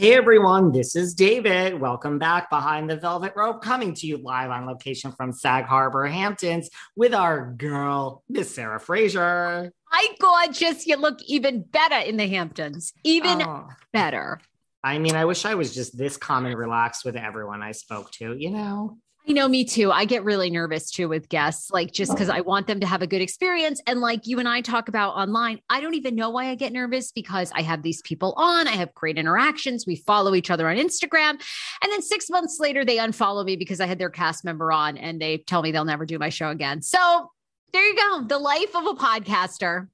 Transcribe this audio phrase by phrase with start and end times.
[0.00, 1.78] Hey everyone, this is David.
[1.78, 6.06] Welcome back behind the velvet rope, coming to you live on location from Sag Harbor,
[6.06, 9.70] Hamptons, with our girl, Miss Sarah Fraser.
[9.90, 10.86] Hi, gorgeous.
[10.86, 12.94] You look even better in the Hamptons.
[13.04, 14.40] Even Oh, better.
[14.82, 18.10] I mean, I wish I was just this calm and relaxed with everyone I spoke
[18.12, 18.96] to, you know?
[19.28, 19.92] I know, me too.
[19.92, 22.14] I get really nervous too with guests, like just oh.
[22.14, 23.80] because I want them to have a good experience.
[23.86, 26.72] And like you and I talk about online, I don't even know why I get
[26.72, 29.86] nervous because I have these people on, I have great interactions.
[29.86, 31.40] We follow each other on Instagram.
[31.82, 34.96] And then six months later, they unfollow me because I had their cast member on
[34.96, 36.80] and they tell me they'll never do my show again.
[36.80, 37.30] So
[37.72, 38.24] there you go.
[38.26, 39.88] The life of a podcaster.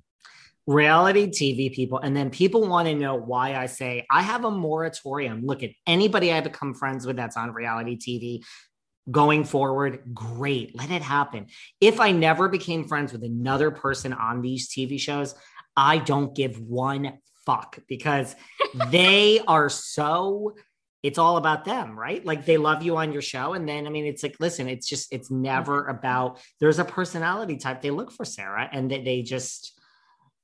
[0.66, 1.98] Reality TV people.
[1.98, 5.44] And then people want to know why I say I have a moratorium.
[5.44, 8.44] Look at anybody I become friends with that's on reality TV
[9.10, 10.02] going forward.
[10.12, 10.76] Great.
[10.76, 11.46] Let it happen.
[11.80, 15.34] If I never became friends with another person on these TV shows,
[15.76, 18.34] I don't give one fuck because
[18.90, 20.54] they are so
[21.02, 22.24] it's all about them, right?
[22.24, 23.52] Like they love you on your show.
[23.52, 25.98] And then, I mean, it's like, listen, it's just, it's never mm-hmm.
[25.98, 29.75] about, there's a personality type they look for, Sarah, and they, they just,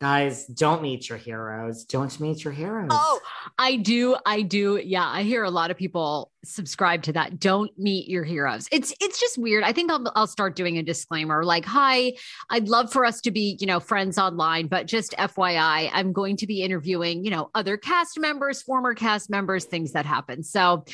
[0.03, 1.85] guys, don't meet your heroes.
[1.85, 2.89] Don't meet your heroes.
[2.91, 3.21] Oh,
[3.57, 4.17] I do.
[4.27, 4.81] I do.
[4.83, 5.07] Yeah.
[5.07, 7.39] I hear a lot of people subscribe to that.
[7.39, 8.67] Don't meet your heroes.
[8.73, 9.63] It's, it's just weird.
[9.63, 12.15] I think I'll, I'll start doing a disclaimer like, hi,
[12.51, 16.37] I'd love for us to be, you know, friends online, but just FYI, I'm going
[16.39, 20.43] to be interviewing, you know, other cast members, former cast members, things that happen.
[20.43, 20.85] So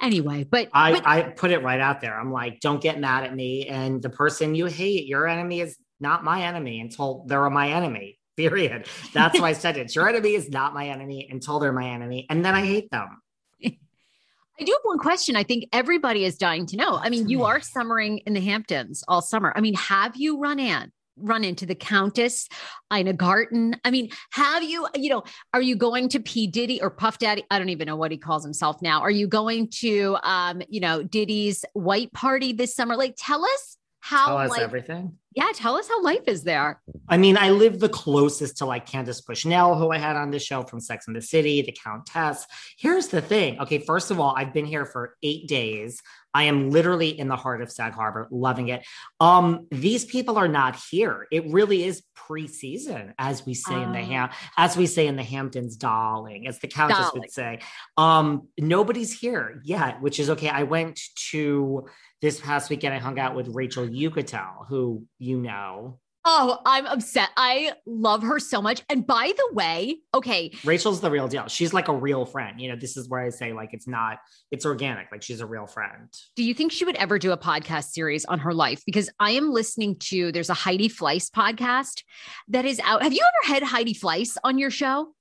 [0.00, 2.18] anyway, but, I, but I put it right out there.
[2.18, 3.66] I'm like, don't get mad at me.
[3.66, 8.16] And the person you hate, your enemy is not my enemy until they're my enemy.
[8.48, 8.86] Period.
[9.12, 9.94] That's why I said it.
[9.94, 12.26] Your enemy is not my enemy until they're my enemy.
[12.30, 13.20] And then I hate them.
[13.64, 15.36] I do have one question.
[15.36, 16.96] I think everybody is dying to know.
[16.96, 19.52] I mean, you are summering in the Hamptons all summer.
[19.56, 20.92] I mean, have you run in?
[21.22, 22.48] Run into the Countess,
[22.94, 23.76] Ina Garten.
[23.84, 25.22] I mean, have you, you know,
[25.52, 26.46] are you going to P.
[26.46, 27.44] Diddy or Puff Daddy?
[27.50, 29.02] I don't even know what he calls himself now.
[29.02, 32.96] Are you going to, um, you know, Diddy's white party this summer?
[32.96, 35.18] Like, tell us how, Tell us life, everything.
[35.34, 36.80] yeah, tell us how life is there.
[37.10, 40.38] I mean, I live the closest to like Candace Bushnell, who I had on the
[40.38, 42.46] show from Sex and the City, the Countess.
[42.78, 43.60] Here's the thing.
[43.60, 46.00] Okay, first of all, I've been here for eight days.
[46.32, 48.86] I am literally in the heart of Sag Harbor, loving it.
[49.18, 51.26] Um, these people are not here.
[51.32, 54.04] It really is preseason, as we say in the Oh.
[54.04, 57.20] Ham, as we say in the Hamptons, darling, as the Countess Darling.
[57.22, 57.58] would say.
[57.96, 60.48] Um, nobody's here yet, which is okay.
[60.48, 61.86] I went to
[62.22, 62.94] this past weekend.
[62.94, 65.98] I hung out with Rachel Uchitel, who you know.
[66.24, 67.30] Oh, I'm upset.
[67.36, 68.82] I love her so much.
[68.90, 70.52] And by the way, okay.
[70.64, 71.48] Rachel's the real deal.
[71.48, 72.60] She's like a real friend.
[72.60, 74.18] You know, this is where I say, like, it's not,
[74.50, 75.10] it's organic.
[75.10, 76.12] Like, she's a real friend.
[76.36, 78.82] Do you think she would ever do a podcast series on her life?
[78.84, 82.02] Because I am listening to, there's a Heidi Fleiss podcast
[82.48, 83.02] that is out.
[83.02, 85.14] Have you ever had Heidi Fleiss on your show?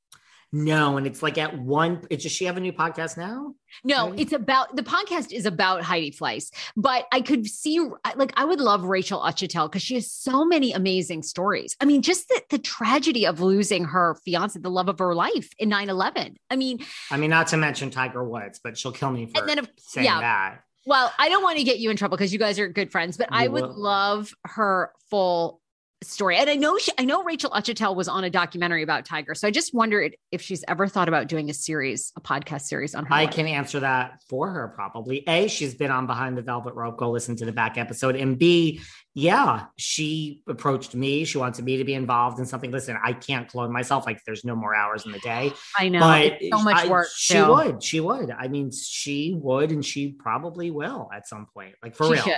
[0.52, 2.02] No, and it's like at one.
[2.10, 3.54] It's, does she have a new podcast now?
[3.84, 7.80] No, it's about the podcast is about Heidi Fleiss, but I could see
[8.16, 11.76] like I would love Rachel Uchitel because she has so many amazing stories.
[11.80, 15.52] I mean, just the, the tragedy of losing her fiance, the love of her life
[15.60, 16.38] in 9-11.
[16.50, 16.80] I mean,
[17.12, 19.68] I mean, not to mention Tiger Woods, but she'll kill me for and then if,
[19.78, 20.64] saying yeah, that.
[20.86, 23.18] Well, I don't want to get you in trouble because you guys are good friends,
[23.18, 23.80] but you I would will.
[23.80, 25.59] love her full
[26.02, 26.38] story.
[26.38, 29.36] And I know she, I know Rachel Uchitel was on a documentary about Tiger.
[29.36, 32.96] So I just wondered if she's ever thought about doing a series, a podcast series
[32.96, 33.14] on her.
[33.14, 33.34] I life.
[33.34, 35.28] can answer that for her probably.
[35.28, 36.98] A, she's been on Behind the Velvet Rope.
[36.98, 38.16] Go listen to the back episode.
[38.16, 38.82] And B,
[39.14, 41.26] yeah, she approached me.
[41.26, 42.72] She wanted me to be involved in something.
[42.72, 44.06] Listen, I can't clone myself.
[44.06, 45.52] Like there's no more hours in the day.
[45.78, 46.00] I know.
[46.00, 47.08] But so much work.
[47.08, 47.84] I, she would.
[47.84, 48.32] She would.
[48.32, 51.76] I mean, she would, and she probably will at some point.
[51.84, 52.24] Like for she real.
[52.24, 52.34] Should.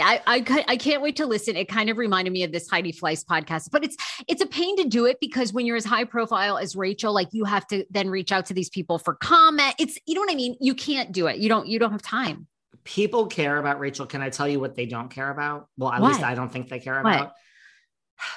[0.00, 1.56] I, I, I can't wait to listen.
[1.56, 3.96] It kind of reminded me of this Heidi Fleiss podcast, but it's
[4.28, 7.28] it's a pain to do it because when you're as high profile as Rachel, like
[7.32, 9.74] you have to then reach out to these people for comment.
[9.78, 10.56] It's you know what I mean.
[10.60, 11.38] You can't do it.
[11.38, 12.46] You don't you don't have time.
[12.84, 14.06] People care about Rachel.
[14.06, 15.68] Can I tell you what they don't care about?
[15.76, 16.12] Well, at what?
[16.12, 17.14] least I don't think they care what?
[17.14, 17.32] about.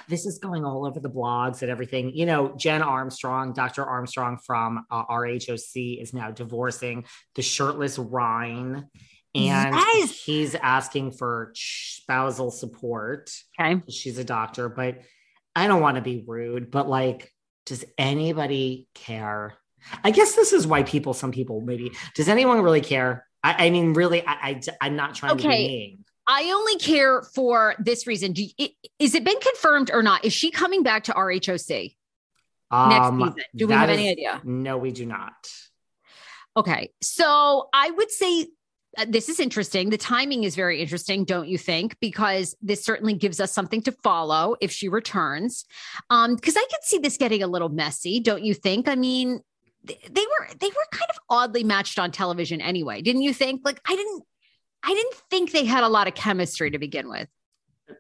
[0.08, 2.16] This is going all over the blogs and everything.
[2.16, 3.84] You know, Jen Armstrong, Dr.
[3.84, 7.04] Armstrong from uh, RHOC is now divorcing
[7.36, 8.90] the shirtless Ryan
[9.36, 10.12] and yes.
[10.12, 13.32] he's asking for spousal support.
[13.60, 13.82] Okay.
[13.90, 15.02] She's a doctor, but
[15.56, 17.32] I don't want to be rude, but like,
[17.66, 19.56] does anybody care?
[20.04, 23.26] I guess this is why people, some people maybe, does anyone really care?
[23.44, 25.42] I, I mean, really, I, I, am not trying okay.
[25.42, 26.06] to be mean.
[26.28, 28.32] I only care for this reason.
[28.34, 28.68] Do you,
[29.00, 30.24] is it been confirmed or not?
[30.24, 31.96] Is she coming back to RHOC
[32.72, 33.50] um, next season?
[33.56, 34.42] Do we have is, any idea?
[34.44, 35.34] No, we do not.
[36.56, 36.92] Okay.
[37.02, 38.48] So I would say
[39.08, 39.90] this is interesting.
[39.90, 41.98] The timing is very interesting, don't you think?
[42.00, 45.66] Because this certainly gives us something to follow if she returns.
[46.10, 48.88] Um, because I could see this getting a little messy, don't you think?
[48.88, 49.42] I mean,
[49.84, 53.62] they, they were they were kind of oddly matched on television anyway, didn't you think?
[53.66, 54.24] Like I didn't
[54.84, 57.28] I didn't think they had a lot of chemistry to begin with.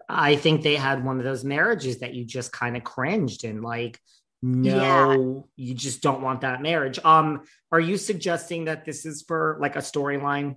[0.07, 3.61] I think they had one of those marriages that you just kind of cringed and
[3.61, 3.99] like
[4.41, 5.65] no yeah.
[5.67, 9.77] you just don't want that marriage um are you suggesting that this is for like
[9.77, 10.55] a storyline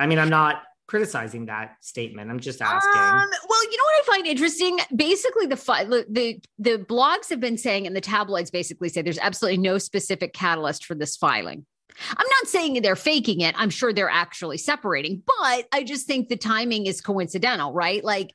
[0.00, 2.30] I mean, I'm not criticizing that statement.
[2.30, 3.00] I'm just asking.
[3.00, 4.78] Um, well, you know what I find interesting?
[4.94, 9.58] Basically, the the the blogs have been saying, and the tabloids basically say there's absolutely
[9.58, 11.64] no specific catalyst for this filing.
[12.10, 13.54] I'm not saying they're faking it.
[13.58, 18.04] I'm sure they're actually separating, but I just think the timing is coincidental, right?
[18.04, 18.34] Like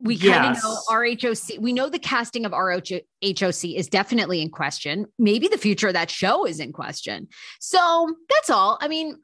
[0.00, 0.64] we kind of yes.
[0.64, 1.60] know RHOC.
[1.60, 5.06] We know the casting of RHOC is definitely in question.
[5.16, 7.28] Maybe the future of that show is in question.
[7.60, 8.78] So that's all.
[8.80, 9.16] I mean,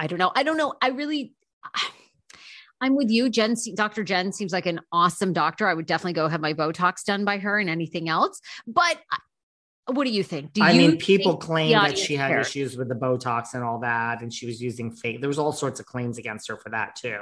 [0.00, 0.32] I don't know.
[0.34, 0.72] I don't know.
[0.80, 1.34] I really,
[2.80, 3.28] I'm with you.
[3.28, 4.02] Jen, Dr.
[4.02, 5.68] Jen seems like an awesome doctor.
[5.68, 8.40] I would definitely go have my Botox done by her and anything else.
[8.66, 10.54] But uh, what do you think?
[10.54, 13.80] Do I you mean, people claim that she had issues with the Botox and all
[13.80, 15.20] that, and she was using fake.
[15.20, 17.18] There was all sorts of claims against her for that too.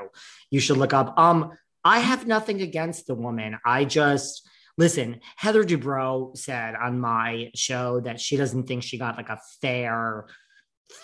[0.51, 1.19] You should look up.
[1.19, 1.51] Um,
[1.85, 3.59] I have nothing against the woman.
[3.67, 5.21] I just listen.
[5.35, 10.27] Heather Dubrow said on my show that she doesn't think she got like a fair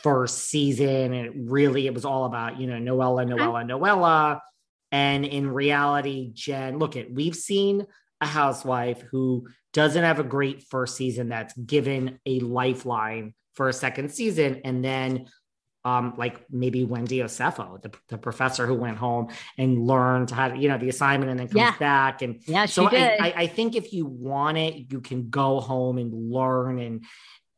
[0.03, 4.41] first season and it really it was all about you know noella noella noella
[4.91, 7.87] and in reality jen look at we've seen
[8.21, 13.73] a housewife who doesn't have a great first season that's given a lifeline for a
[13.73, 15.27] second season and then
[15.87, 19.29] um, like maybe Wendy Osefo, the, the professor who went home
[19.59, 21.77] and learned how to, you know, the assignment and then comes yeah.
[21.79, 22.23] back.
[22.23, 25.99] And yeah, so I, I, I, think if you want it, you can go home
[25.99, 27.05] and learn and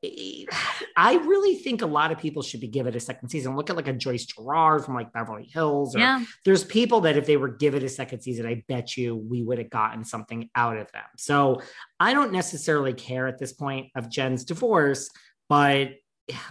[0.04, 3.56] I really think a lot of people should be given a second season.
[3.56, 5.96] Look at like a Joyce Giraud from like Beverly Hills.
[5.96, 6.24] Or yeah.
[6.44, 9.58] There's people that if they were given a second season, I bet you we would
[9.58, 11.04] have gotten something out of them.
[11.16, 11.62] So
[11.98, 15.10] I don't necessarily care at this point of Jen's divorce,
[15.48, 15.92] but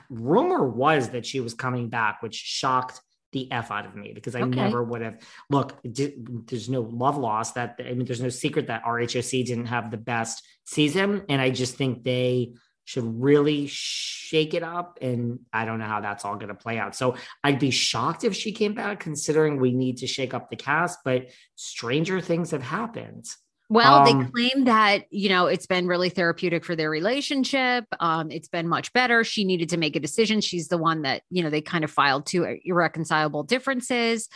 [0.09, 2.99] rumor was that she was coming back, which shocked
[3.31, 4.55] the f out of me because I okay.
[4.55, 5.19] never would have.
[5.49, 7.55] Look, there's no love lost.
[7.55, 11.49] That I mean, there's no secret that RHOC didn't have the best season, and I
[11.49, 12.53] just think they
[12.85, 14.99] should really shake it up.
[15.01, 16.95] And I don't know how that's all going to play out.
[16.95, 20.55] So I'd be shocked if she came back, considering we need to shake up the
[20.55, 23.25] cast, but stranger things have happened.
[23.67, 27.85] Well, um, they claim that, you know, it's been really therapeutic for their relationship.
[27.99, 29.23] Um, it's been much better.
[29.23, 30.39] She needed to make a decision.
[30.39, 34.29] She's the one that, you know, they kind of filed two irreconcilable differences.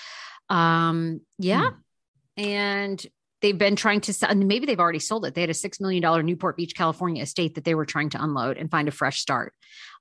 [0.49, 1.69] Um, yeah.
[1.69, 2.43] Hmm.
[2.43, 3.07] And
[3.41, 5.33] they've been trying to sell, and maybe they've already sold it.
[5.33, 8.57] They had a $6 million Newport Beach, California estate that they were trying to unload
[8.57, 9.53] and find a fresh start.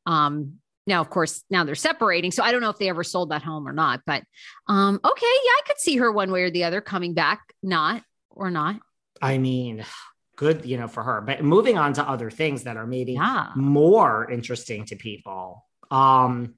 [0.06, 0.54] Um,
[0.86, 2.30] now, of course, now they're separating.
[2.30, 4.22] So I don't know if they ever sold that home or not, but
[4.68, 5.26] um, okay.
[5.26, 8.76] Yeah, I could see her one way or the other coming back, not or not.
[9.20, 9.84] I mean,
[10.36, 11.20] good, you know, for her.
[11.20, 13.48] But moving on to other things that are maybe Yeah.
[13.54, 15.66] more interesting to people.
[15.90, 16.54] Um,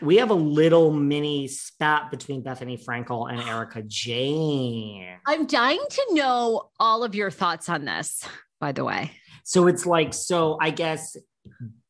[0.00, 5.18] we have a little mini spat between Bethenny Frankel and Erika Jayne.
[5.26, 8.26] I'm dying to know all of your thoughts on this,
[8.60, 9.12] by the way.
[9.44, 11.16] So it's like, so I guess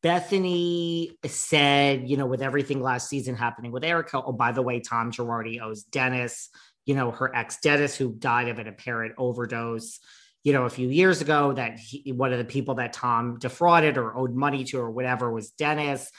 [0.03, 4.79] Bethenny said, you know, with everything last season happening with Erika, oh, by the way,
[4.79, 6.49] Tom Girardi owes Dennis,
[6.85, 9.99] you know, her ex Dennis, who died of an apparent overdose,
[10.43, 13.97] you know, a few years ago, that he, one of the people that Tom defrauded
[13.97, 16.11] or owed money to or whatever was Dennis.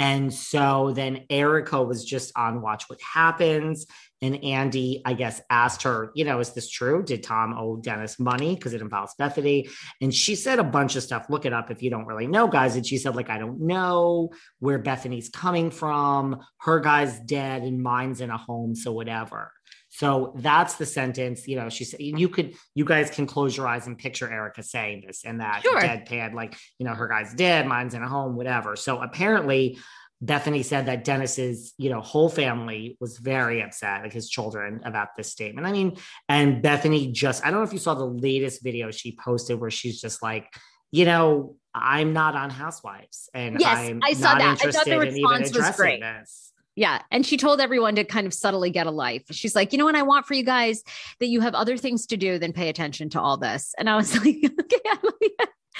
[0.00, 3.86] And so then Erika was just on Watch What Happens.
[4.22, 7.02] And Andy, I guess, asked her, you know, is this true?
[7.02, 8.54] Did Tom owe Dennis money?
[8.54, 9.70] Because it involves Bethenny.
[10.00, 11.26] And she said a bunch of stuff.
[11.28, 12.76] Look it up if you don't really know, guys.
[12.76, 16.40] And she said, like, I don't know where Bethenny's coming from.
[16.60, 18.74] Her guy's dead and mine's in a home.
[18.74, 19.52] So whatever.
[19.90, 21.46] So that's the sentence.
[21.46, 24.62] You know, she said you could, you guys can close your eyes and picture Erika
[24.62, 25.80] saying this and that Sure.
[25.80, 28.76] deadpan, like, you know, her guy's dead, mine's in a home, whatever.
[28.76, 29.78] So apparently
[30.24, 35.16] Bethenny said that Dennis's, you know, whole family was very upset, like his children, about
[35.16, 35.66] this statement.
[35.66, 35.96] I mean,
[36.28, 39.70] and Bethenny just, I don't know if you saw the latest video she posted where
[39.70, 40.46] she's just like,
[40.92, 44.66] you know, I'm not on Housewives, and Yes, I'm I saw not that.
[44.66, 46.00] I thought the in even response was great.
[46.00, 46.52] this.
[46.76, 47.02] Yeah.
[47.10, 49.24] And she told everyone to kind of subtly get a life.
[49.30, 50.82] She's like, you know what I want for you guys
[51.18, 53.74] that you have other things to do than pay attention to all this.
[53.76, 54.80] And I was like, okay.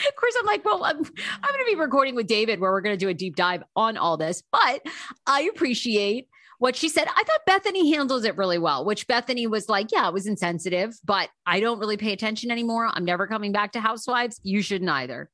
[0.09, 2.81] Of course, I'm like, well, I'm, I'm going to be recording with David where we're
[2.81, 4.81] going to do a deep dive on all this, but
[5.27, 6.29] I appreciate
[6.59, 7.07] what she said.
[7.09, 10.99] I thought Bethenny handles it really well, which Bethenny was like, yeah, it was insensitive,
[11.05, 12.89] but I don't really pay attention anymore.
[12.93, 14.41] I'm never coming back to Housewives.
[14.43, 15.31] You shouldn't either.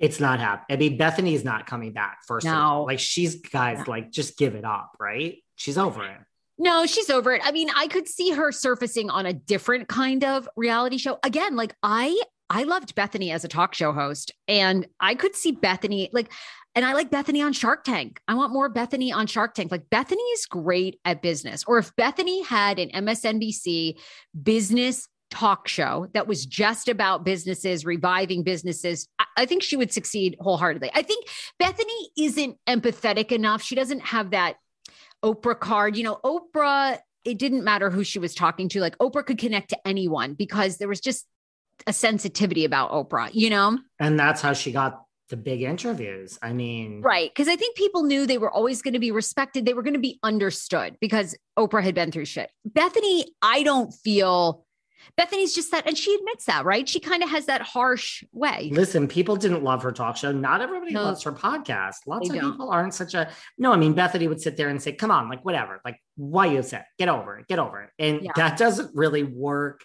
[0.00, 0.76] It's not happening.
[0.76, 2.20] I mean, Bethenny is not coming back.
[2.26, 2.58] First of No.
[2.58, 5.36] all, like she's guys, like just give it up, right?
[5.56, 6.16] She's over it.
[6.58, 7.42] No, she's over it.
[7.44, 11.18] I mean, I could see her surfacing on a different kind of reality show.
[11.22, 15.52] Again, like I I loved Bethenny as a talk show host and I could see
[15.54, 16.32] Bethenny like
[16.74, 18.20] and I like Bethenny on Shark Tank.
[18.28, 19.70] I want more Bethenny on Shark Tank.
[19.70, 21.64] Like Bethenny is great at business.
[21.66, 23.98] Or if Bethenny had an MSNBC
[24.40, 29.92] business talk show that was just about businesses, reviving businesses, I, I think she would
[29.92, 30.90] succeed wholeheartedly.
[30.94, 31.26] I think
[31.60, 33.62] Bethenny isn't empathetic enough.
[33.62, 34.56] She doesn't have that
[35.24, 35.96] Oprah card.
[35.96, 38.80] You know, Oprah, it didn't matter who she was talking to.
[38.80, 41.26] Like Oprah could connect to anyone because there was just
[41.86, 43.78] a sensitivity about Oprah, you know?
[43.98, 46.38] And that's how she got the big interviews.
[46.42, 47.30] I mean, Right.
[47.30, 49.64] Because I think people knew they were always going to be respected.
[49.64, 52.50] They were going to be understood because Oprah had been through shit.
[52.68, 54.66] Bethenny, I don't feel
[55.18, 56.88] Bethenny's just that, and she admits that, right?
[56.88, 58.70] She kind of has that harsh way.
[58.72, 60.32] Listen, people didn't love her talk show.
[60.32, 61.02] Not everybody No.
[61.04, 61.96] loves her podcast.
[62.06, 62.52] Lots of don't.
[62.52, 63.72] people aren't such a no.
[63.72, 66.58] I mean, Bethenny would sit there and say, "Come on, like whatever, like why you
[66.60, 66.86] upset?
[66.98, 68.32] Get over it, get over it." And Yeah.
[68.36, 69.84] that doesn't really work.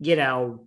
[0.00, 0.66] You know,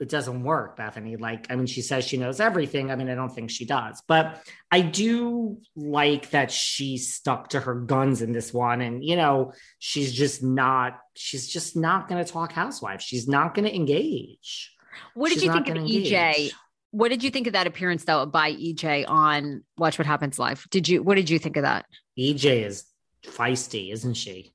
[0.00, 1.18] it doesn't work, Bethenny.
[1.18, 2.90] Like, I mean, she says she knows everything.
[2.90, 7.60] I mean, I don't think she does, but I do like that she stuck to
[7.60, 8.80] her guns in this one.
[8.80, 10.98] And you know, she's just not.
[11.14, 13.04] She's just not going to talk housewives.
[13.04, 14.72] She's not going to engage.
[15.14, 16.04] What did She's you think of EJ?
[16.04, 16.54] engage.
[16.90, 20.66] What did you think of that appearance though by EJ on Watch What Happens Live?
[20.70, 21.86] Did you what did you think of that?
[22.18, 22.84] EJ is
[23.24, 24.54] feisty, isn't she?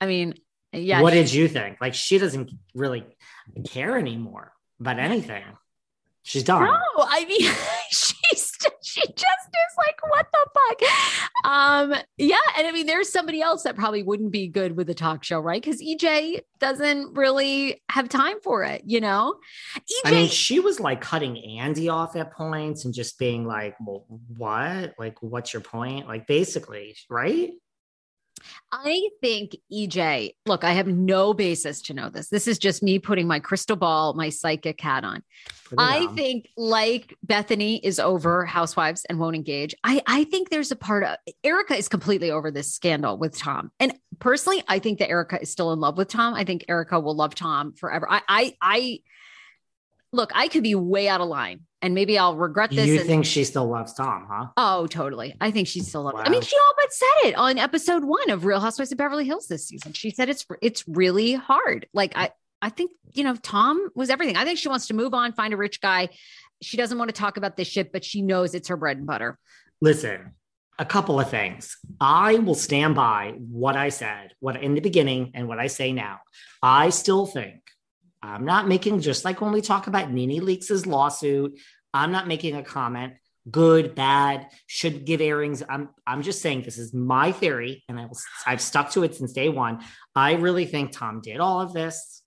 [0.00, 0.34] I mean,
[0.72, 1.02] yeah.
[1.02, 1.78] what she- did you think?
[1.80, 3.04] Like she doesn't really
[3.64, 5.44] care anymore about anything.
[6.22, 6.64] She's done.
[6.64, 7.50] No, I mean,
[7.90, 11.50] she's she just is like, what the fuck?
[11.50, 14.94] Um, yeah, and I mean, there's somebody else that probably wouldn't be good with a
[14.94, 15.62] talk show, right?
[15.62, 19.36] Because EJ doesn't really have time for it, you know.
[19.76, 23.76] EJ, I mean, she was like cutting Andy off at points and just being like,
[23.84, 24.04] well,
[24.36, 24.94] what?
[24.98, 26.08] Like, what's your point?
[26.08, 27.50] Like, basically, right?
[28.72, 32.28] I think EJ, look, I have no basis to know this.
[32.28, 35.22] This is just me putting my crystal ball, my psychic hat on.
[35.76, 36.16] I on.
[36.16, 39.74] think like Bethenny is over housewives and won't engage.
[39.84, 43.70] I, I think there's a part of Erika is completely over this scandal with Tom.
[43.78, 46.34] And personally, I think that Erika is still in love with Tom.
[46.34, 48.06] I think Erika will love Tom forever.
[48.10, 49.00] I I, I
[50.12, 52.86] look, I could be way out of line and maybe I'll regret this.
[52.86, 54.46] you and- think she still loves Tom, huh?
[54.56, 55.34] Oh, totally.
[55.40, 56.02] I think she still.
[56.02, 56.14] Loves.
[56.16, 56.22] Wow.
[56.24, 59.24] I mean, she all but said it on episode one of Real Housewives of Beverly
[59.24, 59.92] Hills this season.
[59.92, 61.86] She said it's it's really hard.
[61.92, 64.36] Like I, I think you know Tom was everything.
[64.36, 66.08] I think she wants to move on, find a rich guy.
[66.60, 69.06] She doesn't want to talk about this shit, but she knows it's her bread and
[69.06, 69.38] butter.
[69.80, 70.32] Listen,
[70.78, 71.76] a couple of things.
[72.00, 75.92] I will stand by what I said, what in the beginning and what I say
[75.92, 76.18] now.
[76.60, 77.60] I still think
[78.22, 81.58] I'm not making just like when we talk about Nene Leakes' lawsuit,
[81.94, 83.14] I'm not making a comment
[83.50, 85.62] good, bad, should give airings.
[85.68, 89.14] I'm I'm just saying this is my theory and I will I've stuck to it
[89.14, 89.80] since day 1.
[90.14, 92.22] I really think Tom did all of this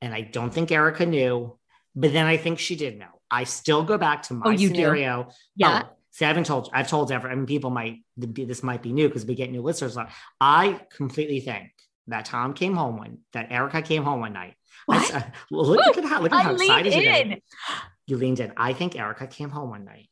[0.00, 1.58] and I don't think Erika knew,
[1.94, 3.20] but then I think she did know.
[3.30, 5.24] I still go back to oh, my oh, scenario.
[5.24, 5.30] Do?
[5.56, 5.82] Yeah.
[5.84, 6.68] Oh, See, I haven't told.
[6.72, 7.32] I've told everyone.
[7.32, 7.98] I mean, people might.
[8.16, 9.96] This might be new because we get new listeners.
[10.40, 11.70] I completely think
[12.08, 13.18] that Tom came home one.
[13.34, 14.54] That Erika came home one night.
[14.88, 15.14] What?
[15.14, 17.42] I, well, look, at how look at how excited you get.
[18.06, 18.54] You leaned in.
[18.56, 20.08] I think Erika came home one night,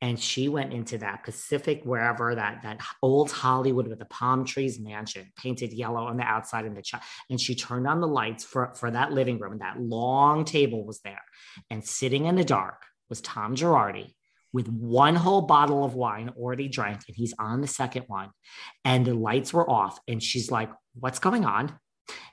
[0.00, 4.78] and she went into that Pacific wherever that that old Hollywood with the palm trees
[4.78, 6.94] mansion painted yellow on the outside and the ch-
[7.30, 10.86] and she turned on the lights for for that living room and that long table
[10.86, 11.22] was there,
[11.68, 14.14] and sitting in the dark was Tom Girardi
[14.52, 18.30] with one whole bottle of wine already drank and he's on the second one
[18.84, 21.76] and the lights were off and she's like what's going on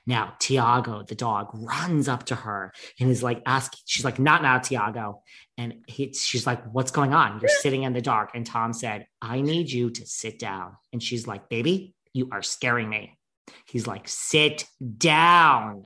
[0.06, 4.42] now tiago the dog runs up to her and is like asking she's like not
[4.42, 5.22] now tiago.
[5.58, 7.40] And he, she's like what's going on?
[7.40, 8.30] You're sitting in the dark.
[8.34, 10.76] And tom said i need you to sit down.
[10.92, 13.16] And she's like baby you are scaring me.
[13.66, 14.64] He's like sit
[14.98, 15.84] down.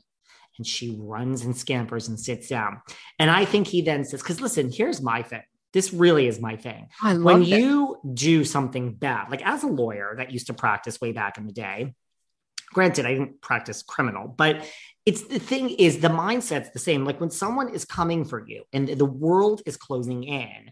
[0.56, 2.80] And she runs and scampers and sits down.
[3.18, 5.42] And i think he then says because listen here's my thing.
[5.74, 6.86] This really is my thing.
[7.02, 7.48] when it.
[7.48, 11.46] you do something bad, like as a lawyer that used to practice way back in
[11.48, 11.94] the day,
[12.74, 14.66] granted, I didn't practice criminal, but
[15.06, 17.04] it's the thing is the mindset's the same.
[17.04, 20.70] Like when someone is coming for you and the world is closing in,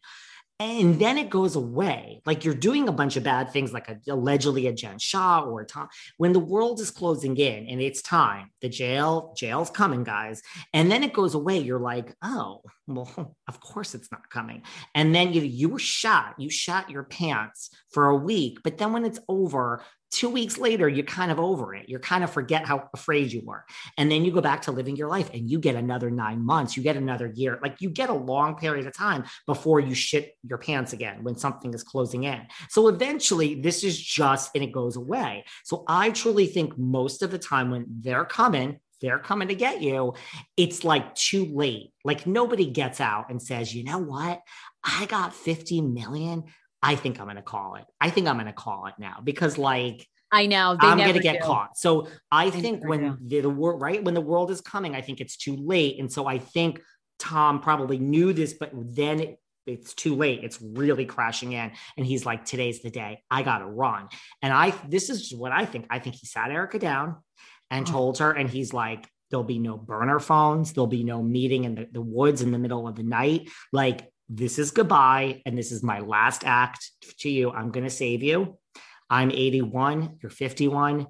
[0.60, 2.22] and then it goes away.
[2.24, 5.60] Like you're doing a bunch of bad things, like a, allegedly a Jen Shah or
[5.60, 5.88] a Tom.
[6.18, 10.40] When the world is closing in and it's time, the jail jail's coming, guys,
[10.72, 11.58] and then it goes away.
[11.58, 14.62] You're like, oh, well, of course it's not coming.
[14.94, 18.92] And then you you were shot, you shot your pants for a week, but then
[18.92, 19.82] when it's over,
[20.12, 21.88] two weeks later, you're kind of over it.
[21.88, 23.64] You're kind of forget how afraid you were.
[23.96, 26.76] And then you go back to living your life and you get another nine months,
[26.76, 27.58] you get another year.
[27.62, 31.36] Like you get a long period of time before you shit your pants again when
[31.36, 32.42] something is closing in.
[32.68, 35.44] So eventually, this is just, and it goes away.
[35.64, 39.82] So I truly think most of the time when they're coming, they're coming to get
[39.82, 40.14] you,
[40.56, 41.92] it's like too late.
[42.04, 44.40] Like nobody gets out and says, you know what?
[44.84, 46.44] I got 50 million.
[46.82, 47.84] I think I'm going to call it.
[48.00, 51.20] I think I'm going to call it now because, like, I know I'm going to
[51.20, 51.46] get do.
[51.46, 51.76] caught.
[51.76, 55.02] So I they think when the, the world, right, when the world is coming, I
[55.02, 56.00] think it's too late.
[56.00, 56.80] And so I think
[57.18, 60.42] Tom probably knew this, but then it, it's too late.
[60.42, 61.70] It's really crashing in.
[61.96, 63.22] And he's like, today's the day.
[63.30, 64.08] I got to run.
[64.40, 65.86] And I, this is what I think.
[65.90, 67.16] I think he sat Erika down
[67.70, 67.92] and oh.
[67.92, 70.72] told her, and he's like, there'll be no burner phones.
[70.72, 73.50] There'll be no meeting in the, the woods in the middle of the night.
[73.70, 76.90] Like, this is goodbye and this is my last act
[77.20, 77.50] to you.
[77.50, 78.58] I'm going to save you.
[79.10, 81.06] I'm 81 you're 51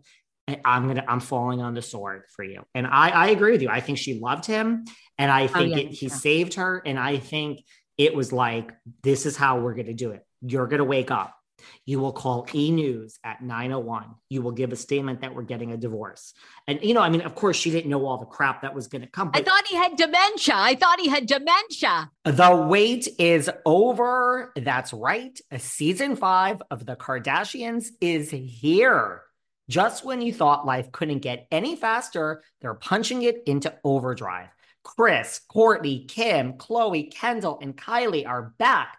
[0.65, 2.65] i'm going to i'm falling on the sword for you.
[2.75, 3.69] And i i agree with you.
[3.69, 4.85] I think she loved him
[5.19, 6.15] and i oh, think oh, yeah, it, he yeah.
[6.15, 7.63] saved her and i think
[7.97, 8.73] it was like
[9.05, 10.27] this is how we're going to do it.
[10.41, 11.35] You're going to wake up
[11.85, 14.07] you will call E News at 901.
[14.29, 16.35] You will give a statement that we're getting a divorce.
[16.67, 18.87] And, you know, I mean, of course, she didn't know all the crap that was
[18.87, 19.31] going to come.
[19.35, 20.55] I thought he had dementia.
[20.57, 22.11] I thought he had dementia.
[22.25, 24.53] The wait is over.
[24.57, 25.39] That's right.
[25.51, 29.23] A season five of The Kardashians is here.
[29.69, 34.49] Just when you thought life couldn't get any faster, they're punching it into overdrive.
[34.83, 38.99] Kris, Kourtney, Kim, Khloé, Kendall, and Kylie are back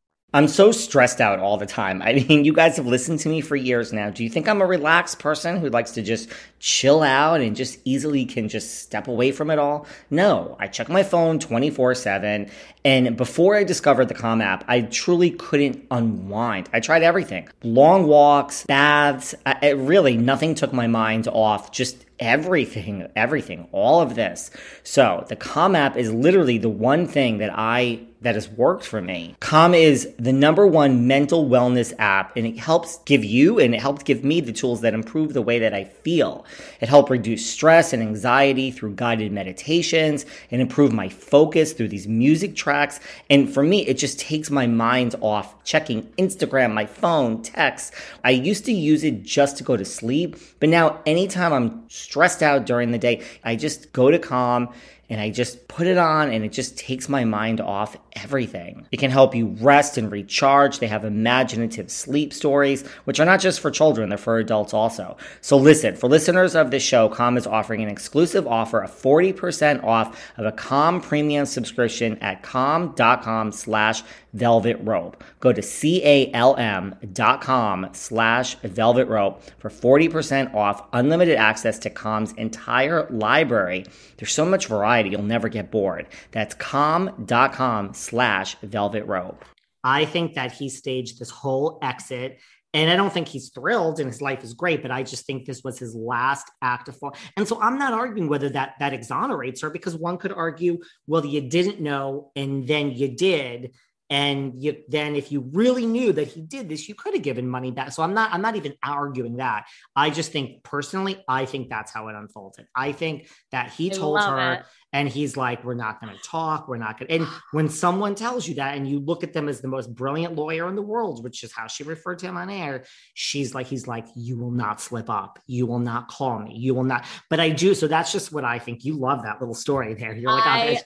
[0.33, 2.01] I'm so stressed out all the time.
[2.01, 4.09] I mean, you guys have listened to me for years now.
[4.09, 7.79] Do you think I'm a relaxed person who likes to just chill out and just
[7.83, 9.85] easily can just step away from it all?
[10.09, 12.49] No, I check my phone 24 7.
[12.85, 16.69] And before I discovered the Calm app, I truly couldn't unwind.
[16.71, 23.07] I tried everything long walks, baths, I, really nothing took my mind off just everything,
[23.17, 24.49] everything, all of this.
[24.83, 29.01] So the Calm app is literally the one thing that I that has worked for
[29.01, 29.35] me.
[29.39, 33.81] Calm is the number one mental wellness app and it helps give you and it
[33.81, 36.45] helps give me the tools that improve the way that I feel.
[36.79, 42.07] It helps reduce stress and anxiety through guided meditations and improve my focus through these
[42.07, 42.99] music tracks.
[43.29, 47.91] And for me, it just takes my mind off checking Instagram, my phone, texts.
[48.23, 52.43] I used to use it just to go to sleep, but now anytime I'm stressed
[52.43, 54.69] out during the day, I just go to Calm
[55.11, 58.87] and I just put it on and it just takes my mind off everything.
[58.93, 60.79] It can help you rest and recharge.
[60.79, 65.17] They have imaginative sleep stories, which are not just for children, they're for adults also.
[65.41, 69.83] So listen, for listeners of this show, Calm is offering an exclusive offer of 40%
[69.83, 75.23] off of a Calm premium subscription at calm.com slash velvet rope.
[75.39, 82.33] Go to C-A-L-M dot com slash velvet rope for 40% off unlimited access to Calm's
[82.33, 83.85] entire library.
[84.17, 86.07] There's so much variety, you'll never get bored.
[86.31, 89.43] That's calm.com slash velvet rope.
[89.83, 92.39] I think that he staged this whole exit
[92.73, 95.45] and I don't think he's thrilled and his life is great, but I just think
[95.45, 97.15] this was his last act of fall.
[97.35, 101.25] And so I'm not arguing whether that that exonerates her because one could argue, well,
[101.25, 103.73] you didn't know and then you did
[104.11, 107.47] and you, then if you really knew that he did this you could have given
[107.47, 107.93] money back.
[107.93, 109.65] So i'm not i'm not even arguing that.
[109.95, 112.67] I just think personally i think that's how it unfolded.
[112.75, 114.65] I think that he I told her it.
[114.91, 116.67] and he's like we're not going to talk.
[116.67, 119.47] We're not going to and when someone tells you that and you look at them
[119.47, 122.35] as the most brilliant lawyer in the world which is how she referred to him
[122.35, 125.39] on air she's like he's like you will not slip up.
[125.47, 126.57] You will not call me.
[126.57, 128.83] You will not but i do so that's just what i think.
[128.83, 130.13] You love that little story there.
[130.13, 130.81] You're like I, oh,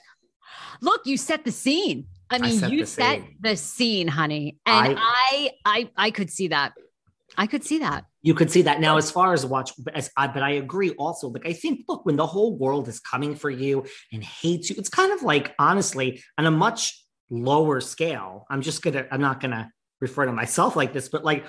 [0.80, 3.36] look you set the scene I mean, I you set scene.
[3.40, 6.72] the scene, honey, and I, I, I, I could see that.
[7.36, 8.04] I could see that.
[8.22, 11.28] You could see that now, as far as watch, as I, but I agree also.
[11.28, 14.76] Like I think, look, when the whole world is coming for you and hates you,
[14.78, 18.46] it's kind of like honestly on a much lower scale.
[18.50, 21.44] I'm just gonna, I'm not gonna refer to myself like this, but like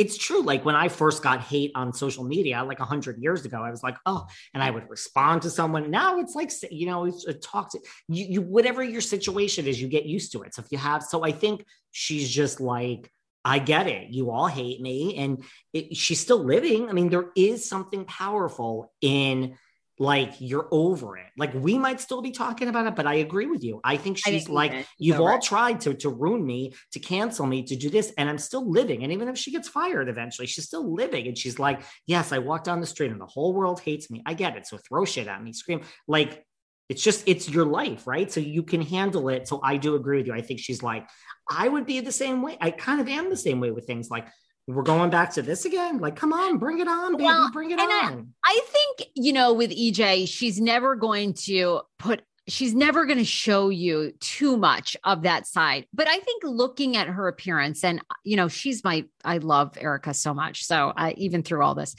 [0.00, 0.40] it's true.
[0.40, 3.70] Like when I first got hate on social media, like a hundred years ago, I
[3.70, 5.90] was like, oh, and I would respond to someone.
[5.90, 9.78] Now it's like, you know, it's a talk to you, you, whatever your situation is,
[9.78, 10.54] you get used to it.
[10.54, 13.12] So if you have, so I think she's just like,
[13.44, 14.08] I get it.
[14.08, 15.16] You all hate me.
[15.18, 16.88] And it, she's still living.
[16.88, 19.58] I mean, there is something powerful in
[20.00, 21.26] like you're over it.
[21.36, 23.80] Like we might still be talking about it, but I agree with you.
[23.84, 27.62] I think she's I like, you've all tried to to ruin me, to cancel me,
[27.64, 29.02] to do this, and I'm still living.
[29.04, 31.28] And even if she gets fired eventually, she's still living.
[31.28, 34.22] And she's like, yes, I walk down the street and the whole world hates me.
[34.24, 34.66] I get it.
[34.66, 35.82] So throw shit at me, scream.
[36.08, 36.46] Like
[36.88, 38.32] it's just it's your life, right?
[38.32, 39.48] So you can handle it.
[39.48, 40.32] So I do agree with you.
[40.32, 41.06] I think she's like,
[41.48, 42.56] I would be the same way.
[42.58, 44.28] I kind of am the same way with things like
[44.66, 45.98] we're going back to this again.
[45.98, 48.32] Like, come on, bring it on, baby, well, bring it on.
[48.44, 53.18] I, I think, you know, with EJ, she's never going to put she's never going
[53.18, 55.86] to show you too much of that side.
[55.92, 60.14] But I think looking at her appearance, and you know, she's my I love Erika
[60.14, 60.64] so much.
[60.64, 61.94] So I even through all this,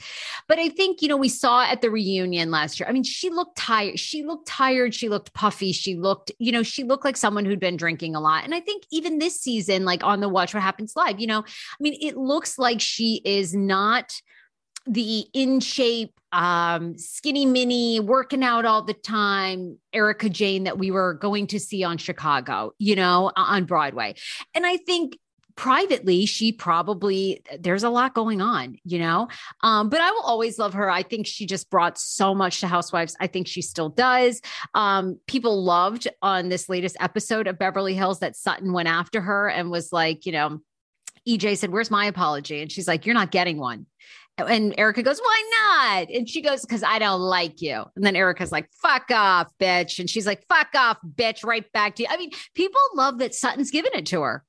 [0.48, 2.88] but I think you know we saw at the reunion last year.
[2.88, 3.98] I mean, she looked tired.
[3.98, 4.94] She looked tired.
[4.94, 5.72] She looked puffy.
[5.72, 8.44] She looked, you know, she looked like someone who'd been drinking a lot.
[8.44, 11.40] And I think even this season, like on the Watch What Happens Live, you know,
[11.40, 14.20] I mean, it looks like she is not
[14.86, 20.90] the in shape, um, skinny mini, working out all the time, Erika Jayne that we
[20.90, 24.14] were going to see on Chicago, you know, on Broadway.
[24.54, 25.18] And I think
[25.54, 29.28] privately she probably there's a lot going on you know?
[29.62, 30.90] Um, but i will always love her.
[30.90, 33.16] I think she just brought so much to housewives.
[33.20, 34.40] I think she still does.
[34.74, 39.48] Um, people loved on this latest episode of beverly hills that sutton went after her
[39.48, 40.60] and was like you know
[41.28, 42.62] ej said where's my apology?
[42.62, 43.86] And she's like you're not getting one
[44.38, 46.08] and Erika goes, Why not?
[46.10, 47.84] And she goes, Because I don't like you.
[47.96, 49.98] And then Erika's like, Fuck off, bitch.
[49.98, 52.08] And she's like, Fuck off, bitch, right back to you.
[52.10, 54.44] I mean, people love that Sutton's giving it to her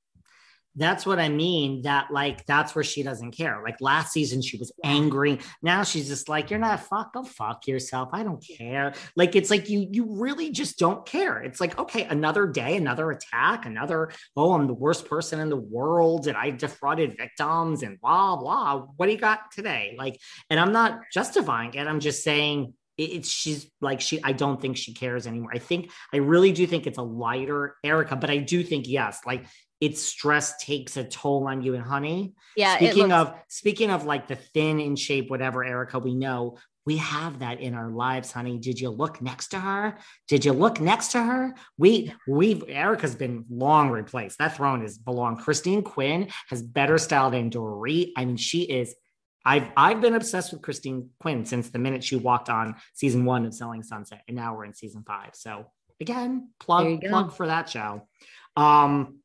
[0.76, 1.84] that's what I mean.
[1.84, 3.62] That like that's where she doesn't care.
[3.64, 5.40] Like last season, she was angry.
[5.62, 7.14] Now she's just like, "You're not fuck.
[7.14, 8.10] Go fuck yourself.
[8.12, 11.42] I don't care." Like it's like you you really just don't care.
[11.42, 14.12] It's like okay, another day, another attack, another.
[14.36, 18.86] Oh, I'm the worst person in the world, and I defrauded victims, and blah blah.
[18.98, 19.96] What do you got today?
[19.98, 21.88] Like, and I'm not justifying it.
[21.88, 25.90] I'm just saying it's she's like she i don't think she cares anymore i think
[26.14, 29.46] i really do think it's a lighter erika but i do think yes like
[29.84, 32.34] its stress takes a toll on you and honey.
[32.56, 32.78] Yeah.
[32.78, 36.98] Speaking looks- of speaking of like the thin in shape, whatever, Erika, we know we
[36.98, 38.58] have that in our lives, honey.
[38.58, 39.98] Did you look next to her?
[40.30, 41.54] Did you look next to her?
[41.78, 44.38] We we've Erika's been long replaced.
[44.38, 45.36] That throne is belong.
[45.36, 48.14] Christine Quinn has better style than Dorit.
[48.16, 48.96] I mean, she is.
[49.46, 53.46] I've I've been obsessed with Christine Quinn since the minute she walked on season one
[53.46, 55.32] of Selling Sunset, and now we're in season five.
[55.34, 55.66] So
[56.00, 58.08] again, plug plug for that show.
[58.56, 59.23] Um,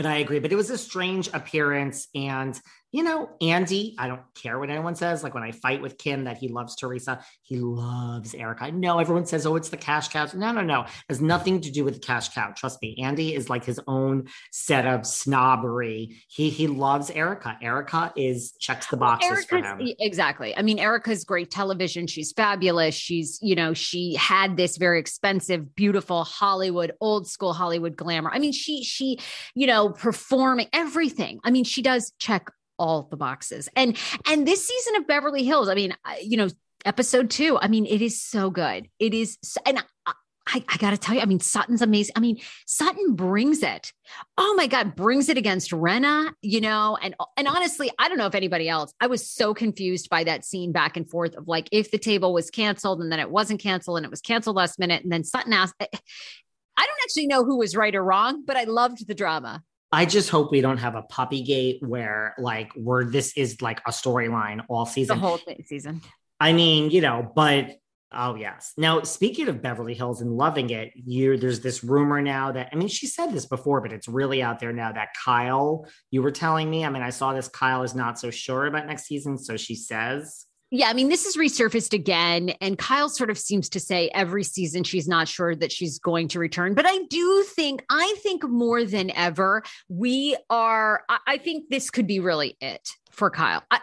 [0.00, 0.38] but I agree.
[0.38, 2.58] But it was a strange appearance, and
[2.92, 5.22] you know, Andy, I don't care what anyone says.
[5.22, 8.64] Like when I fight with Kim that he loves Teresa, he loves Erika.
[8.64, 10.26] I know everyone says, oh, it's the cash cow.
[10.34, 10.82] No, no, no.
[10.82, 12.52] It has nothing to do with the cash cow.
[12.56, 12.96] Trust me.
[13.02, 16.16] Andy is like his own set of snobbery.
[16.28, 17.56] He he loves Erika.
[17.62, 19.94] Erika is checks the boxes well, for him.
[20.00, 20.56] Exactly.
[20.56, 22.06] I mean, Erika's great television.
[22.06, 22.94] She's fabulous.
[22.94, 28.30] She's, you know, she had this very expensive, beautiful Hollywood, old school Hollywood glamour.
[28.32, 29.18] I mean, she she,
[29.54, 31.40] you know, performing everything.
[31.44, 32.50] I mean, she does check
[32.80, 33.68] all the boxes.
[33.76, 36.48] And and this season of Beverly Hills, I mean, you know,
[36.84, 38.88] episode 2, I mean, it is so good.
[38.98, 39.84] It is and
[40.52, 42.14] I, I, got to tell you, I mean, Sutton's amazing.
[42.16, 43.92] I mean, Sutton brings it.
[44.36, 48.26] Oh my God, brings it against Rinna, you know, and and honestly, I don't know
[48.26, 48.92] if anybody else.
[49.00, 52.32] I was so confused by that scene back and forth of like if the table
[52.32, 55.22] was canceled and then it wasn't canceled and it was canceled last minute, and then
[55.22, 55.74] Sutton asked.
[55.80, 59.62] I don't actually know who was right or wrong, but I loved the drama.
[59.92, 63.80] I just hope we don't have a puppy gate where like where this is like
[63.86, 65.18] a storyline all season.
[65.18, 66.00] The whole season.
[66.38, 67.76] I mean, you know, but
[68.12, 68.72] oh yes.
[68.76, 72.76] Now speaking of Beverly Hills and loving it, you there's this rumor now that I
[72.76, 76.30] mean she said this before, but it's really out there now that Kyle, you were
[76.30, 76.84] telling me.
[76.84, 79.74] I mean, I saw this Kyle is not so sure about next season, so she
[79.74, 80.46] says.
[80.72, 82.50] Yeah, I mean, this is resurfaced again.
[82.60, 86.28] And Kyle sort of seems to say every season she's not sure that she's going
[86.28, 86.74] to return.
[86.74, 92.06] But I do think, I think more than ever, we are, I think this could
[92.06, 93.64] be really it for Kyle.
[93.72, 93.80] I,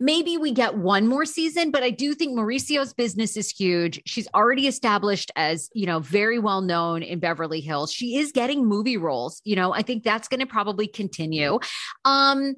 [0.00, 4.00] maybe we get one more season, but I do think Mauricio's business is huge.
[4.06, 7.92] She's already established as, you know, very well known in Beverly Hills.
[7.92, 9.42] She is getting movie roles.
[9.44, 11.58] You know, I think that's going to probably continue.
[12.06, 12.54] Um,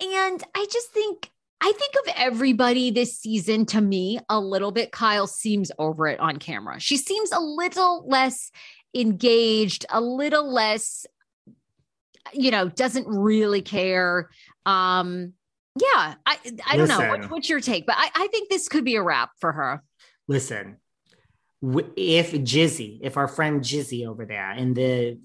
[0.00, 1.30] and I just think
[1.62, 4.92] I think of everybody this season to me a little bit.
[4.92, 6.80] Kyle seems over it on camera.
[6.80, 8.50] She seems a little less
[8.94, 11.06] engaged, a little less,
[12.32, 14.30] you know, doesn't really care.
[14.64, 15.34] Um,
[15.78, 17.08] yeah, I I don't know.
[17.08, 17.86] What, what's your take?
[17.86, 19.82] But I, I think this could be a wrap for her.
[20.26, 20.78] Listen,
[21.62, 25.18] if Jizzy, if our friend Jizzy over there in the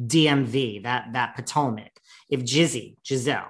[0.00, 2.00] DMV, that that Potomac,
[2.30, 3.48] if Jizzy, Gizelle,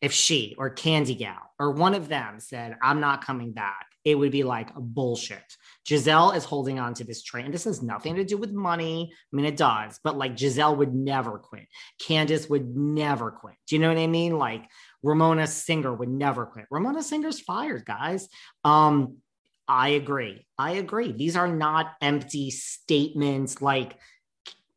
[0.00, 4.16] if she or Candy Gal or one of them said, I'm not coming back, it
[4.16, 5.56] would be like bullshit.
[5.88, 7.50] Gizelle is holding on to this train.
[7.50, 9.12] This has nothing to do with money.
[9.12, 11.66] I mean, it does, but like Gizelle would never quit.
[12.00, 13.54] Candiace would never quit.
[13.66, 14.38] Do you know what I mean?
[14.38, 14.64] Like
[15.02, 16.66] Ramona Singer would never quit.
[16.70, 18.28] Ramona Singer's fired, guys.
[18.64, 19.18] Um,
[19.66, 20.46] I agree.
[20.58, 21.12] I agree.
[21.12, 23.96] These are not empty statements like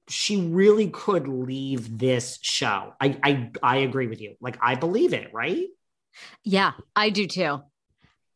[0.10, 2.94] she really could leave this show.
[3.02, 4.36] I I I agree with you.
[4.40, 5.68] Like I believe it, right?
[6.44, 7.62] Yeah, I do too.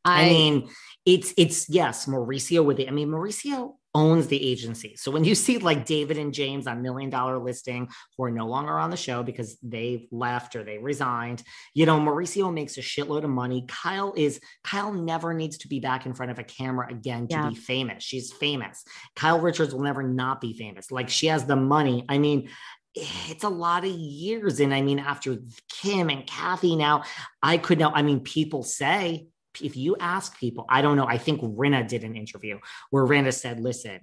[0.04, 0.70] I, I mean,
[1.06, 2.88] it's it's yes, Mauricio with it.
[2.88, 4.96] I mean, Mauricio owns the agency.
[4.96, 8.48] So when you see like David and James on Million Dollar Listing, who are no
[8.48, 12.82] longer on the show because they left or they resigned, you know, Mauricio makes a
[12.82, 13.65] shitload of money.
[13.67, 17.36] Kyle is Kyle never needs to be back in front of a camera again to
[17.36, 17.50] yeah.
[17.50, 18.04] be famous.
[18.04, 18.84] She's famous.
[19.15, 20.89] Kyle Richards will never not be famous.
[20.89, 22.06] Like she has the money.
[22.08, 22.50] I mean,
[22.98, 24.60] Eh, it's a lot of years.
[24.60, 25.38] And I mean, after
[25.70, 27.04] Kim and Kathy now,
[27.42, 27.92] I could know.
[27.94, 29.28] I mean, people say
[29.62, 33.34] if you ask people, I don't know, I think Rinna did an interview where Rinna
[33.34, 34.00] said, listen,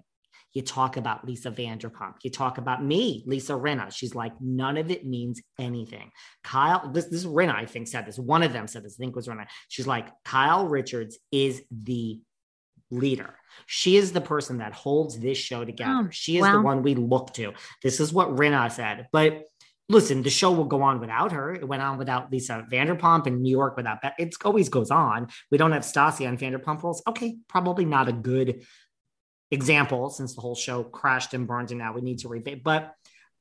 [0.53, 3.93] you talk about Lisa Vanderpump, you talk about me, Lisa Rinna.
[3.95, 6.11] She's like, none of it means anything.
[6.43, 8.19] Kyle, this, this is Rinna, I think, said this.
[8.19, 9.47] One of them said this, I think was Rinna.
[9.69, 12.21] She's like, Kyle Richards is the
[12.91, 13.35] leader.
[13.67, 16.07] She is the person that holds this show together.
[16.07, 16.55] Oh, she is wow.
[16.55, 17.53] the one we look to.
[17.83, 19.09] This is what Rinna said.
[19.13, 19.45] But
[19.89, 21.55] listen, the show will go on without her.
[21.55, 25.29] It went on without Lisa Vanderpump in New York without It always goes on.
[25.51, 27.03] We don't have Stassi on Vanderpump Rules.
[27.07, 28.65] Okay, probably not a good
[29.51, 32.63] example since the whole show crashed and burned and now we need to revamp.
[32.63, 32.95] But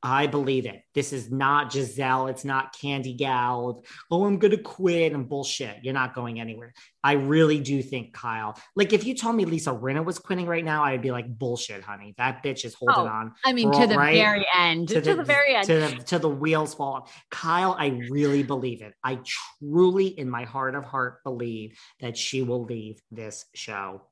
[0.09, 0.83] I believe it.
[0.93, 2.29] This is not Gizelle.
[2.29, 3.83] It's not Candy Gal.
[4.09, 5.83] Oh, I'm going to quit and bullshit.
[5.83, 6.73] You're not going anywhere.
[7.03, 10.63] I really do think Kyle, like if you told me Lisa Rinna was quitting right
[10.63, 12.15] now, I'd be like, bullshit, honey.
[12.17, 13.33] That bitch is holding oh, on.
[13.45, 14.15] I mean, to all, the right?
[14.15, 14.87] very end.
[14.87, 15.67] To, to the, the, very end.
[15.67, 17.23] To the, to the wheels fall off.
[17.29, 18.93] Kyle, I really believe it.
[19.03, 19.19] I
[19.59, 24.03] truly, in my heart of heart, believe that she will leave this show.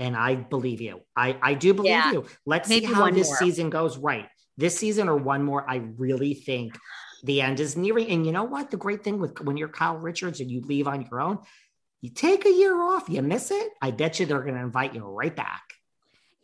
[0.00, 1.02] And I believe you.
[1.14, 2.12] I, I do believe yeah.
[2.12, 2.26] you.
[2.44, 3.36] Let's Maybe see how this more.
[3.36, 3.96] season goes.
[3.96, 6.78] Right this season or one more, I really think
[7.22, 8.10] the end is nearing.
[8.10, 8.70] And you know what?
[8.70, 11.38] The great thing with when you're Kyle Richards and you leave on your own,
[12.00, 13.72] you take a year off, you miss it.
[13.82, 15.62] I bet you they're going to invite you right back.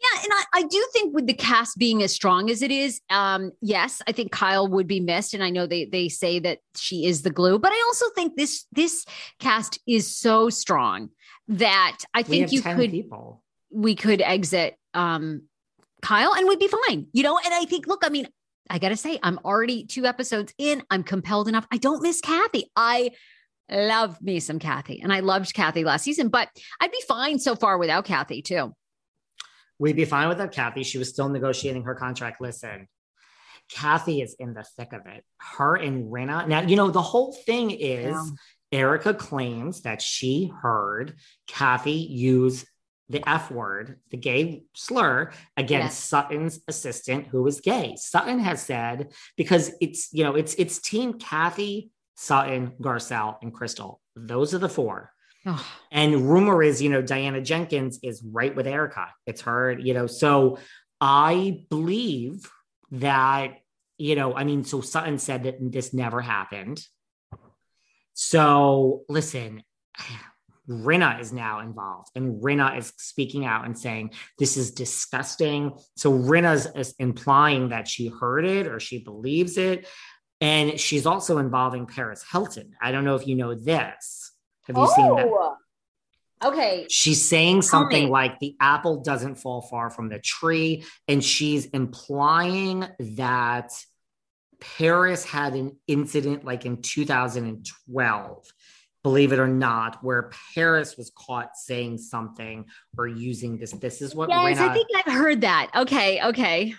[0.03, 3.01] Yeah, and I, I, do think with the cast being as strong as it is,
[3.09, 6.59] um, yes, I think Kyle would be missed, and I know they they say that
[6.77, 9.05] she is the glue, but I also think this this
[9.39, 11.11] cast is so strong
[11.47, 13.45] that I think you could people.
[13.71, 15.43] we could exit um,
[16.03, 17.39] Kyle and we'd be fine, you know?
[17.43, 18.29] And I think, look, I mean,
[18.69, 20.83] I got to say, I'm already two episodes in.
[20.91, 21.67] I'm compelled enough.
[21.73, 22.71] I don't miss Kathy.
[22.77, 23.13] I
[23.71, 25.01] love me some Kathy.
[25.01, 26.49] And I loved Kathy last season, but
[26.81, 28.75] I'd be fine so far without Kathy too.
[29.79, 30.83] We'd be fine without Kathy.
[30.85, 32.41] She was still negotiating her contract.
[32.41, 32.89] Listen,
[33.71, 35.25] Kathy is in the thick of it.
[35.39, 36.47] Her and Rinna.
[36.47, 38.25] Now, you know, the whole thing is yeah.
[38.73, 41.15] Erika claims that she heard
[41.47, 42.65] Kathy use
[43.09, 45.99] the F word, the gay slur against yes.
[45.99, 47.95] Sutton's assistant who was gay.
[47.97, 54.01] Sutton has said, because it's, you know, it's it's team Kathy, Sutton, Garcelle, and Crystal.
[54.17, 55.13] Those are the four.
[55.45, 55.67] Oh.
[55.91, 59.09] And rumor is, you know, Diana Jenkins is right with Erika.
[59.27, 60.07] It's her, you know.
[60.07, 60.59] So
[61.01, 62.49] I believe
[62.93, 63.59] that,
[63.99, 66.81] you know, I mean, so Sutton said that this never happened.
[68.15, 69.65] So listen,
[70.69, 75.73] Rinna is now involved and Rinna is speaking out and saying, This is disgusting.
[75.97, 79.89] So Rinna's is implying that she heard it or she believes it.
[80.41, 82.73] And she's also involving Paris Hilton.
[82.81, 84.33] I don't know if you know this.
[84.67, 85.27] Have you oh, seen that?
[85.29, 85.57] Oh,
[86.45, 86.87] okay.
[86.89, 90.85] She's saying something like the apple doesn't fall far from the tree.
[91.07, 93.73] And she's implying that
[94.61, 98.53] Paris had an incident like in 2012
[99.03, 103.73] believe it or not, where Paris was caught saying something or using this.
[103.73, 105.71] This is what yes, Rinna, I think I've heard that.
[105.75, 106.75] Okay, okay.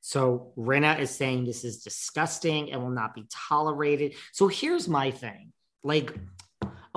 [0.00, 4.14] So Rinna is saying this is disgusting and will not be tolerated.
[4.32, 5.52] So here's my thing.
[5.82, 6.14] Like,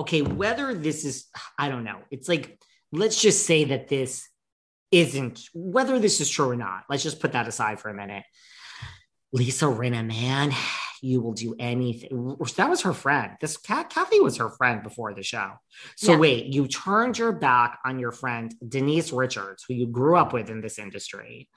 [0.00, 1.26] okay, whether this is,
[1.58, 1.98] I don't know.
[2.10, 2.58] It's like,
[2.92, 4.26] let's just say that this
[4.90, 6.84] isn't, whether this is true or not.
[6.88, 8.24] Let's just put that aside for a minute.
[9.32, 10.52] Lisa Rinna, man,
[11.04, 12.36] you will do anything.
[12.56, 13.32] That was her friend.
[13.40, 15.52] This Kathy was her friend before the show.
[15.96, 16.18] So yeah.
[16.18, 20.50] wait, you turned your back on your friend Denise Richards, who you grew up with
[20.50, 21.48] in this industry.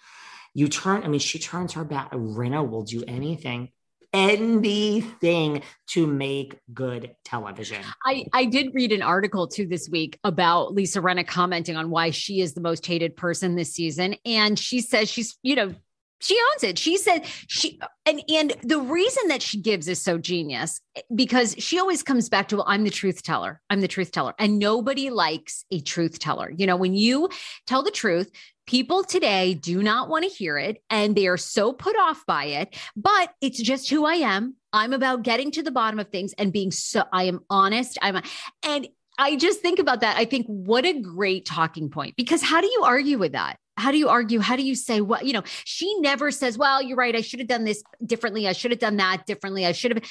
[0.53, 2.11] You turn, I mean, she turns her back.
[2.11, 3.69] Rinna will do anything
[4.13, 7.83] anything to make good television.
[8.05, 12.11] I, I did read an article too this week about Lisa Rinna commenting on why
[12.11, 14.15] she is the most hated person this season.
[14.25, 15.75] And she says she's, you know,
[16.19, 16.79] she owns it.
[16.79, 20.81] She said she and and the reason that she gives is so genius
[21.13, 23.61] because she always comes back to well, I'm the truth teller.
[23.69, 24.33] I'm the truth teller.
[24.39, 26.51] And nobody likes a truth teller.
[26.55, 27.29] You know, when you
[27.67, 28.31] tell the truth,
[28.65, 32.45] people today do not want to hear it and they are so put off by
[32.45, 34.55] it, but it's just who I am.
[34.73, 37.97] I'm about getting to the bottom of things and being so I am honest.
[38.01, 38.23] I'm a,
[38.63, 40.17] and I just think about that.
[40.17, 43.57] I think what a great talking point because how do you argue with that?
[43.77, 44.39] How do you argue?
[44.39, 47.15] How do you say what, you know, she never says, well, you're right.
[47.15, 48.47] I should have done this differently.
[48.47, 49.65] I should have done that differently.
[49.65, 50.03] I should have.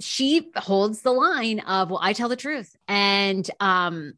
[0.00, 2.74] She holds the line of, well, I tell the truth.
[2.86, 4.14] And, um,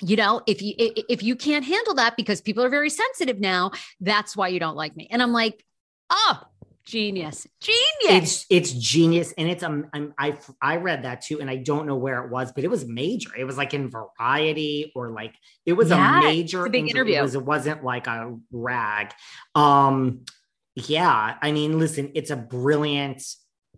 [0.00, 3.70] you know if you if you can't handle that because people are very sensitive now
[4.00, 5.64] that's why you don't like me and i'm like
[6.10, 6.40] oh
[6.86, 7.80] Genius, genius.
[8.02, 9.86] It's it's genius, and it's um.
[10.18, 12.84] I I read that too, and I don't know where it was, but it was
[12.84, 13.30] major.
[13.34, 17.22] It was like in Variety or like it was yeah, a major a big interview.
[17.22, 19.14] It, it wasn't like a rag.
[19.54, 20.26] Um,
[20.74, 21.36] yeah.
[21.40, 23.24] I mean, listen, it's a brilliant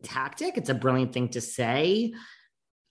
[0.03, 0.57] tactic.
[0.57, 2.13] It's a brilliant thing to say.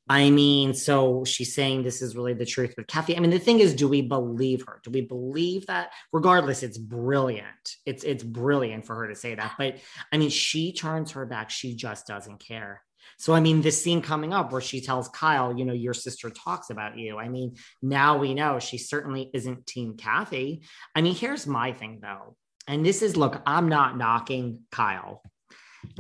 [0.07, 3.17] I mean, so she's saying this is really the truth with Kathy.
[3.17, 4.79] I mean, the thing is, do we believe her?
[4.83, 5.93] Do we believe that?
[6.13, 7.75] Regardless, it's brilliant.
[7.85, 9.55] It's it's brilliant for her to say that.
[9.57, 9.77] But
[10.11, 11.49] I mean, she turns her back.
[11.49, 12.83] She just doesn't care.
[13.17, 16.29] So I mean, this scene coming up where she tells Kyle, you know, your sister
[16.29, 17.17] talks about you.
[17.17, 20.61] I mean, now we know she certainly isn't Team Kathy.
[20.93, 22.35] I mean, here's my thing though,
[22.67, 25.23] and this is look, I'm not knocking Kyle.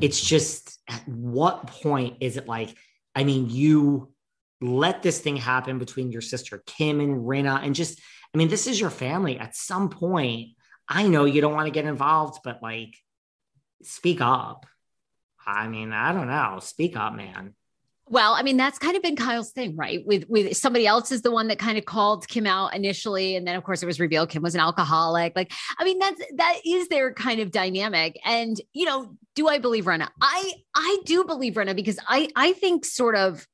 [0.01, 2.75] It's just at what point is it like?
[3.15, 4.11] I mean, you
[4.61, 7.99] let this thing happen between your sister Kim and Rinna, and just,
[8.33, 9.39] I mean, this is your family.
[9.39, 10.49] At some point,
[10.87, 12.95] I know you don't want to get involved, but like,
[13.83, 14.65] speak up.
[15.45, 16.59] I mean, I don't know.
[16.61, 17.53] Speak up, man.
[18.07, 20.05] Well, I mean, that's kind of been Kyle's thing, right?
[20.05, 23.47] With with somebody else is the one that kind of called Kim out initially, and
[23.47, 25.33] then of course it was revealed Kim was an alcoholic.
[25.35, 28.19] Like, I mean, that's that is their kind of dynamic.
[28.23, 30.09] And you know, do I believe Rinna?
[30.21, 33.47] I I do believe Rinna because I I think sort of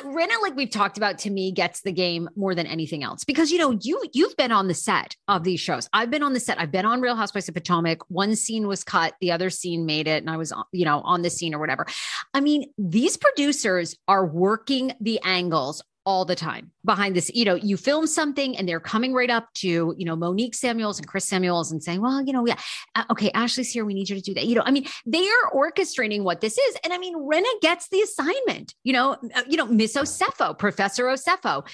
[0.00, 3.50] Rinna, like we've talked about, to me gets the game more than anything else because
[3.50, 5.88] you know you you've been on the set of these shows.
[5.92, 6.60] I've been on the set.
[6.60, 7.98] I've been on Real Housewives of Potomac.
[8.08, 11.02] One scene was cut, the other scene made it, and I was uh, you know
[11.02, 11.86] on the scene or whatever.
[12.32, 17.30] I mean, these producers are working the angles all the time behind this.
[17.34, 20.98] You know, you film something and they're coming right up to, you know, Monique Samuels
[20.98, 22.56] and Chris Samuels and saying, well, you know, yeah,
[22.94, 23.84] uh, okay, Ashley's here.
[23.84, 24.46] We need you to do that.
[24.46, 26.76] You know, I mean, they are orchestrating what this is.
[26.84, 31.04] And I mean, Rinna gets the assignment, you know, uh, you know, Miss Osefo, Professor
[31.04, 31.66] Osefo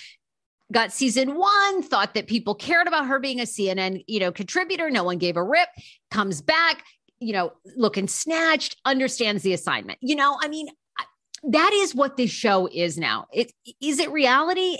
[0.71, 4.91] got season one, thought that people cared about her being a CNN, you know, contributor.
[4.91, 5.69] No one gave a rip,
[6.11, 6.85] comes back,
[7.21, 9.99] you know, looking snatched, understands the assignment.
[10.03, 10.69] You know, I mean,
[11.45, 13.27] that is what this show is now.
[13.33, 14.79] It is it reality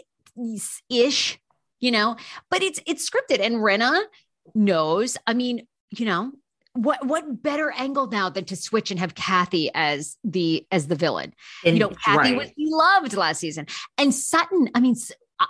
[0.89, 1.39] ish,
[1.81, 2.17] you know,
[2.51, 4.03] but it's it's scripted and Rinna
[4.55, 5.17] knows.
[5.27, 6.33] I mean, you know,
[6.75, 10.95] what what better angle now than to switch and have Kathy as the as the
[10.95, 11.35] villain?
[11.65, 12.37] And- you know, Kathy right.
[12.37, 13.67] was loved last season,
[13.97, 14.71] and Sutton.
[14.75, 14.95] I mean,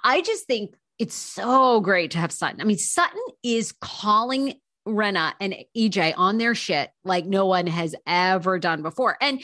[0.04, 2.60] I just think it's so great to have Sutton.
[2.60, 4.54] I mean, Sutton is calling
[4.86, 9.42] Rinna and EJ on their shit like no one has ever done before, and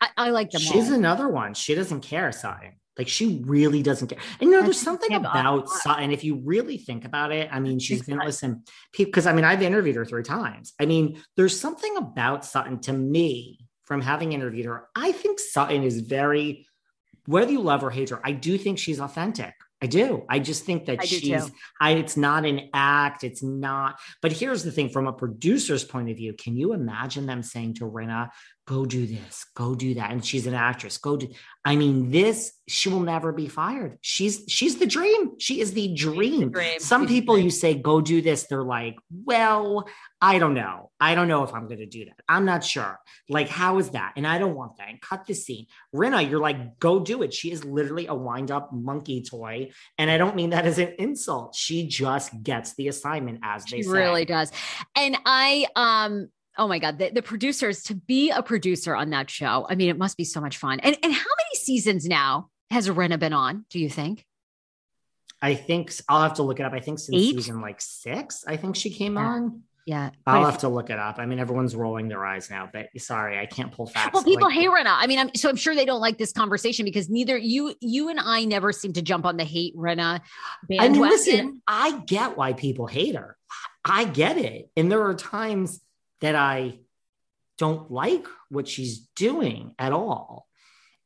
[0.00, 0.96] I, I like them She's all.
[0.96, 1.54] another one.
[1.54, 2.72] She doesn't care, Sutton.
[2.98, 4.18] Like she really doesn't care.
[4.40, 5.68] And you know, there's something about.
[5.70, 6.10] Sutton.
[6.10, 8.26] If you really think about it, I mean, she's Big been Sutton.
[8.26, 8.64] listen
[8.96, 10.74] because I mean, I've interviewed her three times.
[10.78, 14.88] I mean, there's something about Sutton to me from having interviewed her.
[14.94, 16.66] I think Sutton is very,
[17.26, 19.54] whether you love or hate her, I do think she's authentic.
[19.82, 20.26] I do.
[20.28, 21.50] I just think that she's.
[21.80, 23.24] I, it's not an act.
[23.24, 23.98] It's not.
[24.20, 27.74] But here's the thing: from a producer's point of view, can you imagine them saying
[27.74, 28.28] to Rinna,
[28.70, 30.96] "Go do this, go do that," and she's an actress.
[30.98, 31.26] Go do.
[31.64, 32.52] I mean, this.
[32.68, 33.98] She will never be fired.
[34.00, 35.32] She's she's the dream.
[35.40, 36.52] She is the dream.
[36.52, 36.78] dream.
[36.78, 39.88] Some She's people, you say, "Go do this," they're like, "Well,
[40.20, 40.92] I don't know.
[41.00, 42.20] I don't know if I'm going to do that.
[42.28, 42.94] I'm not sure.
[43.28, 44.88] Like, how is that?" And I don't want that.
[44.88, 45.66] And cut the scene.
[45.92, 50.16] Rinna, you're like, "Go do it." She is literally a wind-up monkey toy and I
[50.16, 51.56] don't mean that as an insult.
[51.56, 53.90] She just gets the assignment as they She say.
[53.90, 54.52] really does.
[54.94, 56.28] And I um
[56.60, 59.66] oh my god, the, the producers to be a producer on that show.
[59.68, 60.78] I mean, it must be so much fun.
[60.80, 64.24] And and how many seasons now has Rinna been on, do you think?
[65.42, 66.74] I think I'll have to look it up.
[66.74, 67.34] I think since Eight?
[67.36, 69.26] season like six, I think she came Yeah.
[69.26, 69.62] on.
[69.86, 70.10] Yeah.
[70.26, 71.18] I'll have to look it up.
[71.18, 74.12] I mean, everyone's rolling their eyes now, but sorry, I can't pull facts.
[74.12, 74.94] Well, people like- hate Rinna.
[74.94, 78.10] I mean, I'm so I'm sure they don't like this conversation because neither you you
[78.10, 80.20] and I never seem to jump on the hate Rinna
[80.78, 83.36] I mean, listen, I get why people hate her.
[83.84, 84.70] I get it.
[84.76, 85.80] And there are times
[86.20, 86.80] that I
[87.58, 90.46] don't like what she's doing at all.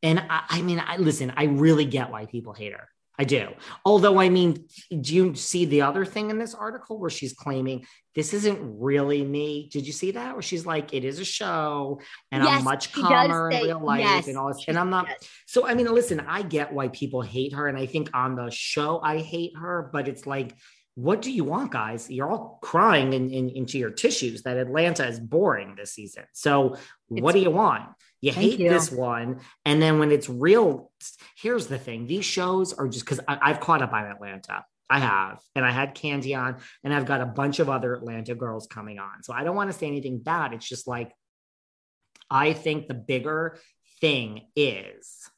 [0.03, 2.89] And I, I mean, I listen, I really get why people hate her.
[3.17, 3.49] I do.
[3.85, 7.87] Although, I mean, do you see the other thing in this article where she's claiming
[8.17, 9.69] this isn't really me?
[9.73, 10.33] Did you see that?
[10.33, 12.01] Where she's like, it is a show
[12.33, 14.65] and Yes, I'm much calmer in say- real life yes, and all this.
[14.67, 15.29] And I'm not, says.
[15.47, 17.69] so, I mean, listen, I get why people hate her.
[17.69, 20.53] And I think on the show, I hate her, but it's like,
[20.97, 22.09] what do you want, guys?
[22.09, 26.25] You're all crying in, in- into your tissues that Atlanta is boring this season.
[26.33, 26.77] So,
[27.09, 27.89] what do you want?
[28.21, 28.71] You hate you.
[28.71, 29.41] this one.
[29.65, 30.91] And then when it's real,
[31.37, 34.65] here's the thing these shows are just because I've caught up on Atlanta.
[34.89, 35.41] I have.
[35.57, 38.99] And I had Kandi on, and I've got a bunch of other Atlanta girls coming
[38.99, 39.23] on.
[39.23, 40.53] So, I don't want to say anything bad.
[40.53, 41.13] It's just like,
[42.31, 43.59] I think the bigger
[44.01, 45.29] thing is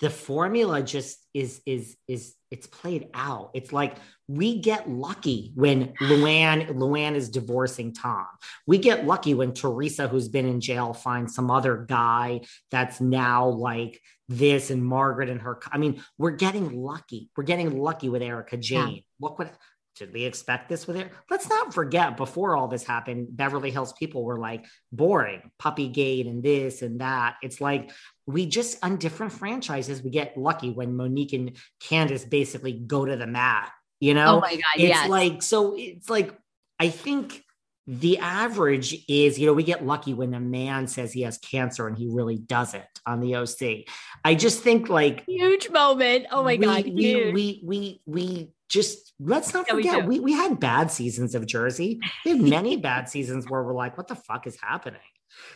[0.00, 3.50] the formula just is is is it's played out.
[3.54, 3.96] It's like
[4.28, 8.26] we get lucky when Luann Luann is divorcing Tom.
[8.66, 13.48] We get lucky when Teresa, who's been in jail, finds some other guy that's now
[13.48, 15.60] like this, and Margaret and her.
[15.70, 17.30] I mean, we're getting lucky.
[17.36, 19.02] We're getting lucky with Erika Jayne.
[19.18, 19.50] What would
[19.96, 21.10] did we expect this with her?
[21.30, 26.26] Let's not forget before all this happened, Beverly Hills people were like boring, puppy gate
[26.26, 27.36] and this and that.
[27.42, 27.90] It's like
[28.26, 33.16] we just on different franchises, we get lucky when Monique and Candiace basically go to
[33.16, 33.70] the mat.
[34.00, 35.08] You oh know, Oh my god, it's yes.
[35.08, 35.74] like so.
[35.76, 36.36] It's like
[36.78, 37.42] I think
[37.86, 41.86] the average is, you know, we get lucky when a man says he has cancer
[41.86, 43.86] and he really doesn't on the OC.
[44.24, 46.26] I just think like huge moment.
[46.32, 50.08] Oh my we, god, we, we we we just let's not Yeah, forget do.
[50.08, 52.00] we, we had bad seasons of Jersey.
[52.24, 55.00] We had many bad seasons where we're like, what the fuck is happening?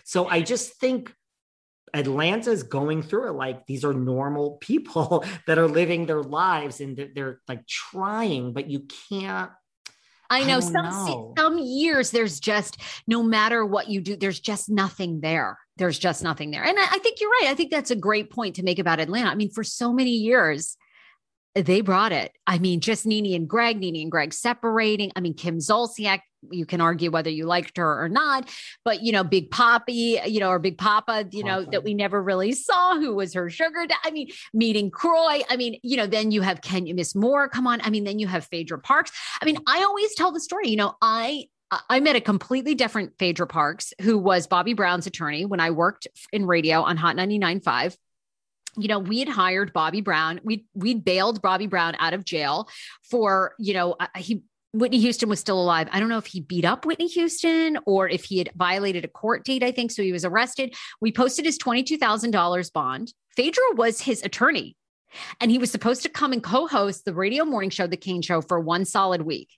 [0.05, 1.13] So I just think
[1.95, 6.97] Atlanta's going through it like these are normal people that are living their lives and
[6.97, 9.51] they're, they're like trying, but you can't.
[10.33, 11.35] I I know don't some know.
[11.37, 12.77] some years there's just
[13.09, 15.59] no matter what you do, there's just nothing there.
[15.77, 16.63] There's just nothing there.
[16.63, 17.49] And I, I think you're right.
[17.49, 19.29] I think that's a great point to make about Atlanta.
[19.29, 20.77] I mean, for so many years,
[21.55, 22.33] they brought it.
[22.47, 25.11] I mean, just Nene and Greg, Nene and Greg separating.
[25.17, 26.21] I mean, Kim Zolciak,
[26.51, 28.49] you can argue whether you liked her or not,
[28.85, 32.23] but you know, Big Poppy, you know, or Big Papa, you know, that we never
[32.23, 33.87] really saw who was her sugar.
[33.87, 35.41] da- I mean, meeting Kroy.
[35.51, 37.49] I mean, you know, then you have Kenya Moore.
[37.49, 37.81] Come on.
[37.83, 39.11] I mean, then you have Phaedra Parks.
[39.43, 41.47] I mean, I always tell the story, you know, I
[41.89, 46.09] I met a completely different Phaedra Parks, who was Bobby Brown's attorney when I worked
[46.33, 47.97] in radio on Hot 99.5
[48.77, 50.41] you know, we had hired Bobby Brown.
[50.45, 52.69] We we'd bailed Bobby Brown out of jail
[53.11, 54.43] for, you know, uh, he
[54.73, 55.89] Whitney Houston was still alive.
[55.91, 59.09] I don't know if he beat up Whitney Houston or if he had violated a
[59.09, 59.91] court date, I think.
[59.91, 60.75] So he was arrested.
[61.01, 63.13] We posted his $22,000 bond.
[63.37, 64.77] Phaedra was his attorney.
[65.41, 68.43] And he was supposed to come and co-host the radio morning show, The Kane Show,
[68.43, 69.49] for one solid week.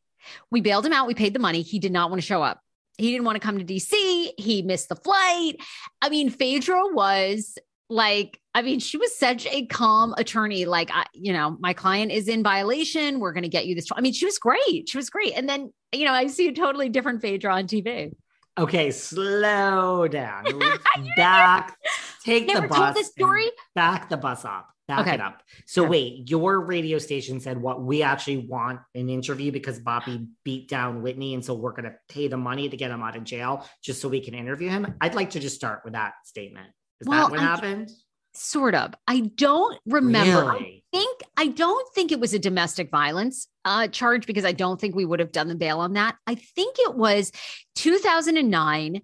[0.50, 1.06] We bailed him out.
[1.06, 1.60] We paid the money.
[1.60, 2.60] He did not want to show up.
[2.96, 4.30] He didn't want to come to DC.
[4.38, 5.56] He missed the flight.
[6.00, 7.58] I mean, Phaedra was
[7.92, 10.66] like I mean, she was such a calm attorney.
[10.66, 13.18] Like, I, you know, my client is in violation.
[13.18, 13.86] We're going to get you this.
[13.96, 14.88] I mean, she was great.
[14.90, 15.32] She was great.
[15.34, 18.12] And then, you know, I see a totally different Phaedra on TV.
[18.58, 20.44] Okay, slow down.
[21.16, 21.78] back,
[22.24, 22.76] take the bus.
[22.76, 23.50] told this story?
[23.74, 24.68] Back the bus up.
[24.86, 25.14] Back Okay.
[25.14, 25.42] it up.
[25.64, 30.68] So wait, your radio station said what we actually want an interview because Bobby beat
[30.68, 33.66] down Whitney, and so we're gonna pay the money to get him out of jail
[33.82, 34.94] just so we can interview him.
[35.00, 36.68] I'd like to just start with that statement.
[37.02, 37.90] Is Well, that what I- happened?
[38.34, 38.94] Sort of.
[39.06, 40.52] I don't remember.
[40.52, 44.80] I think I don't think it was a domestic violence uh, charge because I don't
[44.80, 46.16] think we would have done the bail on that.
[46.26, 47.30] I think it was
[47.74, 49.02] 2009.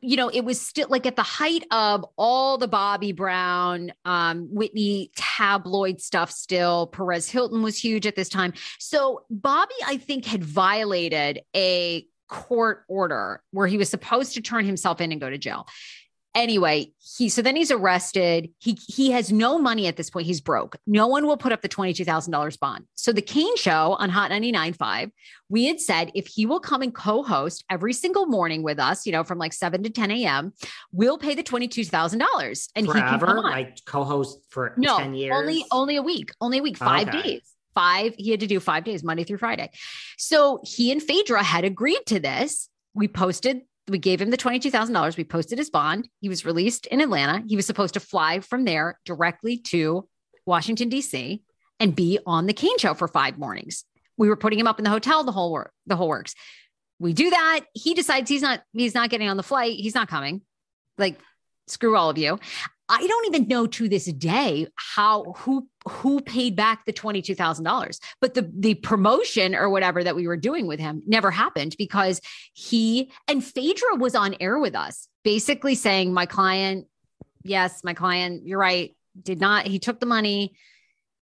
[0.00, 4.48] You know, it was still like at the height of all the Bobby Brown, um,
[4.52, 6.30] Whitney tabloid stuff.
[6.32, 8.54] Still, Perez Hilton was huge at this time.
[8.80, 14.64] So Bobby, I think, had violated a court order where he was supposed to turn
[14.64, 15.66] himself in and go to jail
[16.34, 20.40] anyway he so then he's arrested he he has no money at this point he's
[20.40, 24.30] broke no one will put up the $22000 bond so the kane show on hot
[24.30, 25.10] 99.5
[25.48, 29.12] we had said if he will come and co-host every single morning with us you
[29.12, 30.52] know from like 7 to 10 a.m
[30.92, 33.26] we'll pay the $22000 and he can Forever?
[33.26, 33.50] come on.
[33.50, 35.34] Like co-host for no 10 years?
[35.36, 37.22] only only a week only a week five Okay.
[37.22, 37.42] days
[37.74, 39.70] five he had to do five days monday through friday
[40.16, 45.16] so he and phaedra had agreed to this we posted we gave him the $22,000.
[45.16, 46.08] We posted his bond.
[46.20, 47.42] He was released in Atlanta.
[47.46, 50.08] He was supposed to fly from there directly to
[50.46, 51.42] Washington, D.C.
[51.80, 53.84] and be on the Kane show for five mornings.
[54.16, 56.34] We were putting him up in the hotel, the whole work, the whole works.
[56.98, 57.60] We do that.
[57.74, 59.76] He decides he's not, he's not getting on the flight.
[59.78, 60.42] He's not coming.
[60.96, 61.18] Like,
[61.68, 62.38] screw all of you.
[62.88, 67.34] I don't even know to this day how who who paid back the twenty two
[67.34, 71.30] thousand dollars, but the the promotion or whatever that we were doing with him never
[71.30, 72.20] happened because
[72.54, 76.86] he and Phaedra was on air with us, basically saying, "My client,
[77.42, 79.66] yes, my client, you're right, did not.
[79.66, 80.54] He took the money."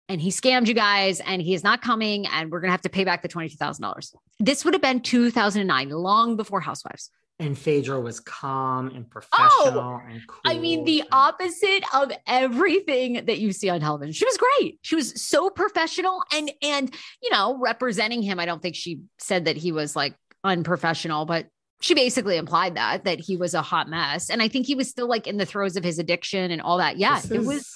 [0.09, 2.89] And he scammed you guys, and he is not coming, and we're gonna have to
[2.89, 4.13] pay back the twenty-two thousand dollars.
[4.39, 7.09] This would have been two thousand and nine, long before Housewives.
[7.39, 10.39] And Phaedra was calm and oh, professional and cool.
[10.45, 14.13] Oh, I mean, the opposite of everything that you see on television.
[14.13, 14.79] She was great.
[14.83, 18.39] She was so professional and and you know, representing him.
[18.39, 21.47] I don't think she said that he was like unprofessional, but
[21.81, 24.29] she basically implied that that he was a hot mess.
[24.29, 26.77] And I think he was still like in the throes of his addiction and all
[26.77, 26.97] that.
[26.97, 27.75] Yeah, This it is- was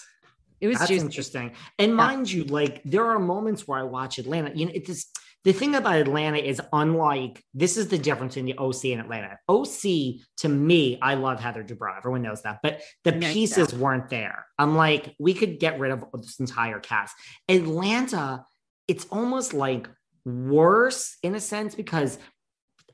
[0.60, 1.06] it was That's juicy.
[1.06, 1.52] interesting.
[1.78, 4.52] And mind you, like there are moments where I watch Atlanta.
[4.56, 5.12] You know, it's
[5.48, 9.40] the thing about Atlanta is unlike this is the difference in the OC and Atlanta.
[9.48, 11.96] OC to me, I love Heather Dubrow.
[11.96, 14.46] Everyone knows that, but the No, pieces weren't there.
[14.60, 17.16] I'm like, we could get rid of this entire cast.
[17.48, 18.44] Atlanta,
[18.90, 19.90] it's almost like
[20.26, 22.20] worse in a sense because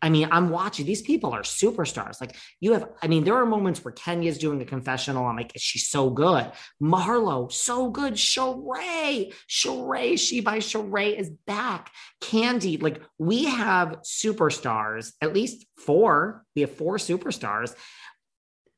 [0.03, 2.19] I mean, I'm watching these people are superstars.
[2.19, 5.25] Like you have, I mean, there are moments where Kenya's doing a confessional.
[5.25, 6.51] I'm like, she's so good.
[6.81, 8.15] Marlo, so good.
[8.15, 11.89] Sheree, Sheree, she by Sheree is back.
[12.21, 16.43] Kandi, like we have superstars, at least four.
[16.53, 17.73] We have four superstars.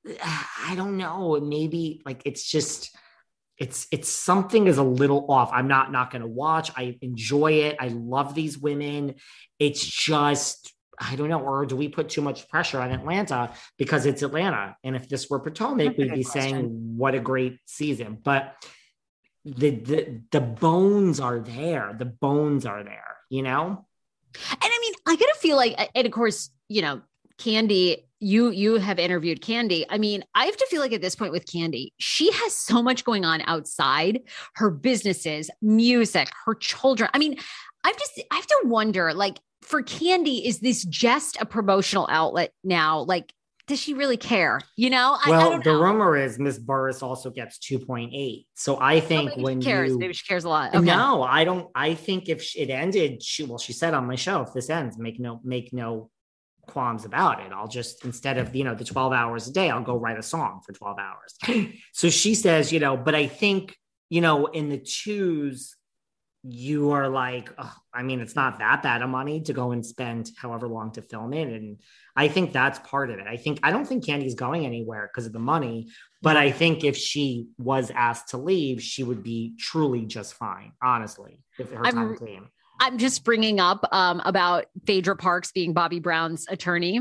[0.08, 1.40] I don't know.
[1.42, 2.96] Maybe like it's just
[3.58, 5.50] it's it's something is a little off.
[5.52, 6.70] I'm not not going to watch.
[6.78, 7.78] I enjoy it.
[7.80, 9.16] I love these women.
[9.58, 11.40] It's just I don't know.
[11.40, 14.76] Or do we put too much pressure on Atlanta because it's Atlanta?
[14.84, 18.18] And if this were Potomac, we'd be saying what a great season.
[18.24, 18.56] But
[19.44, 21.96] the the the bones are there.
[21.98, 23.18] The bones are there.
[23.30, 23.86] You know.
[24.52, 27.02] And I mean, I gotta feel like, and of course, you know,
[27.38, 29.86] Kandi, you you have interviewed Kandi.
[29.90, 32.82] I mean, I have to feel like at this point with Kandi, she has so
[32.82, 34.22] much going on outside
[34.56, 37.10] her businesses, music, her children.
[37.14, 37.38] I mean,
[37.84, 42.52] I've just I have to wonder, like, for Kandi, is this just a promotional outlet
[42.64, 43.02] now?
[43.02, 43.34] Like,
[43.68, 44.62] does she really care?
[44.78, 45.82] You know, I, Well, the know.
[45.82, 48.46] rumor is Miss Burruss also gets 2.8.
[48.54, 50.76] So I Oh, think maybe when she cares, you maybe she cares a lot.
[50.76, 50.86] Okay.
[50.86, 51.68] No, I don't.
[51.74, 55.00] I think if it ended, she well, she said on my show, if this ends,
[55.00, 56.12] make no make no
[56.68, 57.52] qualms about it.
[57.52, 60.24] I'll just instead of you know the twelve hours a day, I'll go write a
[60.24, 61.72] song for twelve hours.
[61.94, 63.76] so she says, you know, but I think
[64.10, 65.76] you know in the twos,
[66.48, 69.84] you are like, oh, I mean, it's not that bad of money to go and
[69.84, 71.78] spend however long to film it, and
[72.16, 73.26] I think that's part of it.
[73.28, 75.88] I think I don't think Kandi's going anywhere because of the money,
[76.22, 80.74] but I think if she was asked to leave, she would be truly just fine,
[80.84, 82.50] honestly, if her I'm- time came.
[82.78, 87.00] I'm just bringing up um, about Phaedra Parks being Bobby Brown's attorney.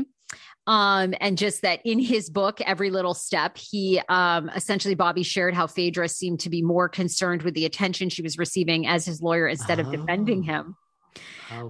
[0.67, 5.53] Um, and just that in his book, Every Little Step, he um, essentially, Bobby shared
[5.53, 9.21] how Phaedra seemed to be more concerned with the attention she was receiving as his
[9.21, 10.51] lawyer instead of defending Oh.
[10.53, 10.75] him.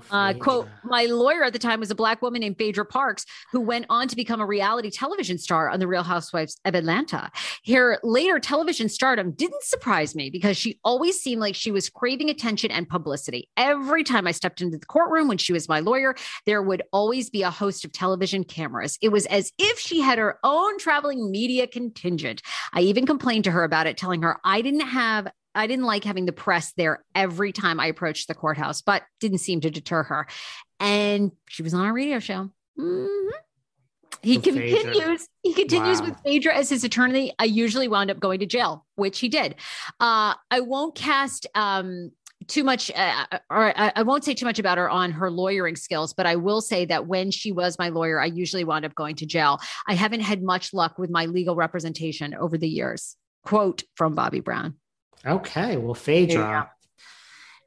[0.09, 3.61] Uh, quote, my lawyer at the time was a black woman named Phaedra Parks, who
[3.61, 7.31] went on to become a reality television star on The Real Housewives of Atlanta.
[7.67, 12.29] Her later television stardom didn't surprise me because she always seemed like she was craving
[12.29, 13.49] attention and publicity.
[13.57, 16.15] Every time I stepped into the courtroom when she was my lawyer,
[16.45, 18.97] there would always be a host of television cameras.
[19.01, 22.41] It was as if she had her own traveling media contingent.
[22.73, 26.03] I even complained to her about it, telling her I didn't have I didn't like
[26.03, 30.03] having the press there every time I approached the courthouse, but didn't seem to deter
[30.03, 30.27] her.
[30.79, 32.49] And she was on a radio show.
[32.77, 33.29] Mhm.
[34.21, 35.27] He Phaedra- continues.
[35.43, 36.07] He continues Wow.
[36.07, 37.33] with Phaedra as his attorney.
[37.37, 39.55] I usually wound up going to jail, which he did.
[39.99, 42.11] Uh, I won't cast um,
[42.47, 45.75] too much, uh, or I, I won't say too much about her on her lawyering
[45.75, 48.95] skills, but I will say that when she was my lawyer, I usually wound up
[48.95, 49.59] going to jail.
[49.87, 53.15] I haven't had much luck with my legal representation over the years.
[53.43, 54.75] Quote from Bobby Brown.
[55.25, 56.69] Okay, well, Phaedra,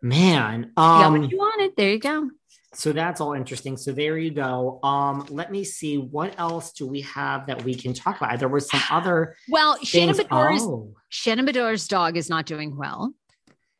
[0.03, 0.61] man.
[0.61, 1.73] You got what Um, you wanted.
[1.77, 2.31] There you go.
[2.75, 3.77] so that's all interesting.
[3.77, 4.79] So there you go.
[4.83, 8.39] Um, let me see what else do we have that we can talk about.
[8.39, 13.13] There was some other Well, Shannon Oh, Shannon Beador's dog is not doing well.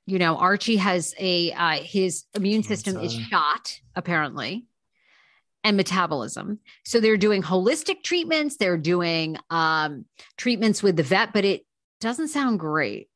[0.07, 4.65] You know, Archie has a uh, his immune system is shot apparently,
[5.63, 6.61] and metabolism.
[6.87, 8.57] So they're doing holistic treatments.
[8.57, 10.07] They're doing um,
[10.39, 11.67] treatments with the vet, but it
[12.01, 13.11] doesn't sound great.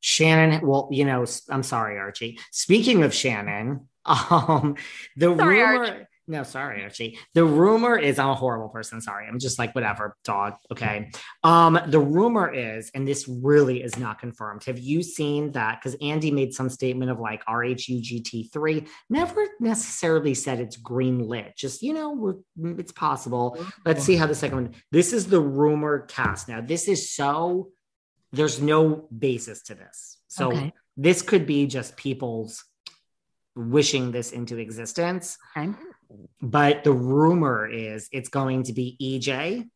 [0.00, 0.66] Shannon.
[0.66, 2.38] Well, you know, I'm sorry, Archie.
[2.52, 4.76] Speaking of Shannon, um,
[5.16, 5.84] the Sorry, rumor.
[5.84, 6.06] Archie.
[6.28, 7.20] No, sorry, Archie.
[7.34, 9.00] The rumor is I'm a horrible person.
[9.00, 9.28] Sorry.
[9.28, 10.54] I'm just like whatever, dog.
[10.72, 11.10] Okay.
[11.44, 14.64] Um, the rumor is, and this really is not confirmed.
[14.64, 15.78] Have you seen that?
[15.78, 21.56] Because Andy made some statement of like RHUGT3, never necessarily said it's green lit.
[21.56, 23.64] Just, you know, we're, it's possible.
[23.84, 24.74] Let's see how the second one.
[24.90, 26.48] This is the rumor cast.
[26.48, 27.68] Now, this is so
[28.36, 30.18] there's no basis to this.
[30.28, 30.72] So Okay.
[30.96, 32.64] this could be just people's
[33.54, 35.36] wishing this into existence.
[35.56, 35.72] Okay.
[36.40, 39.68] But the rumor is it's going to be EJ,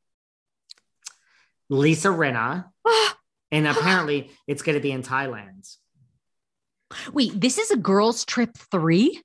[1.68, 2.66] Lisa Rinna,
[3.52, 5.76] and apparently it's going to be in Thailand.
[7.12, 9.22] Wait, this is a girls' trip three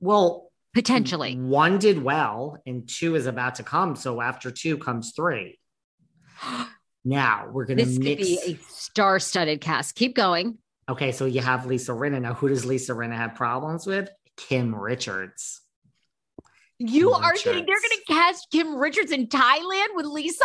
[0.00, 1.36] Well, potentially.
[1.38, 3.96] one did well, and two is about to come.
[3.96, 5.58] So after two comes three.
[7.06, 9.94] Now we're going to This could be a star-studded cast.
[9.94, 10.58] Keep going.
[10.88, 12.20] okay, so you have Lisa Rinna.
[12.20, 14.10] Now, who does Lisa Rinna have problems with?
[14.36, 15.60] Kim Richards.
[16.78, 17.64] You Kim are kidding.
[17.64, 20.44] They're going to cast Kim Richards in Thailand with Lisa?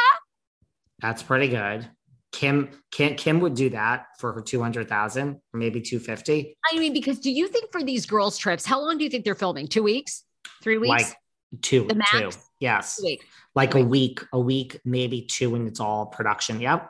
[1.01, 1.89] That's pretty good.
[2.31, 6.55] Kim, Kim, Kim would do that for her two hundred thousand, maybe two fifty.
[6.71, 9.25] I mean, because do you think for these girls' trips, how long do you think
[9.25, 9.67] they're filming?
[9.67, 10.23] Two weeks?
[10.61, 10.89] Three weeks?
[10.89, 11.17] Like
[11.61, 12.29] two, The two,
[12.59, 13.25] yes, Two weeks.
[13.55, 16.61] like a week, a week, maybe two, and it's all production.
[16.61, 16.89] Yep.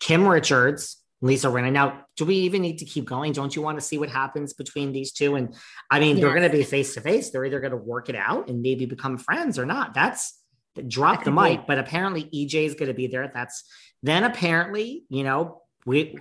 [0.00, 1.72] Kim Richards, Lisa Rinna.
[1.72, 3.32] Now, do we even need to keep going?
[3.32, 5.34] Don't you want to see what happens between these two?
[5.34, 5.54] And
[5.90, 7.30] I mean, they're going to be face to face.
[7.30, 9.94] They're either going to work it out and maybe become friends or not.
[9.94, 10.38] That's
[10.86, 11.56] drop That the could be.
[11.56, 11.66] mic.
[11.66, 13.30] But apparently, EJ is going to be there.
[13.34, 13.64] That's
[14.02, 16.18] then apparently, you know, we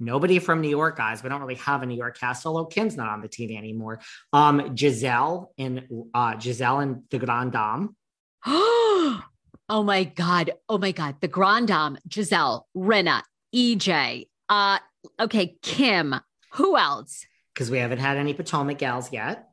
[0.00, 1.22] nobody from New York, guys.
[1.22, 4.00] We don't really have a New York cast, although Kim's not on the TV anymore.
[4.32, 7.96] Um, Gizelle and uh Gizelle and the Grand Dame.
[8.46, 10.52] oh my God.
[10.68, 11.16] Oh my God.
[11.20, 13.22] The Grand Dame, Gizelle, Rinna,
[13.54, 14.28] EJ.
[14.48, 14.78] Uh,
[15.20, 16.14] okay, Kim.
[16.54, 17.24] Who else?
[17.54, 19.48] because we haven't had any Potomac gals yet.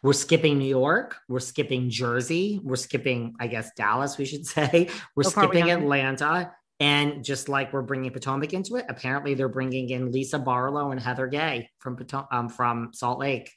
[0.00, 1.16] We're skipping New York.
[1.28, 2.60] We're skipping Jersey.
[2.62, 4.88] We're skipping, I guess, Dallas, we should say.
[5.16, 5.82] We're So we skipping haven't.
[5.84, 6.52] Atlanta.
[6.80, 11.00] And just like we're bringing Potomac into it, apparently they're bringing in Lisa Barlow and
[11.00, 13.50] Heather Gay from Poto- um, from Salt Lake.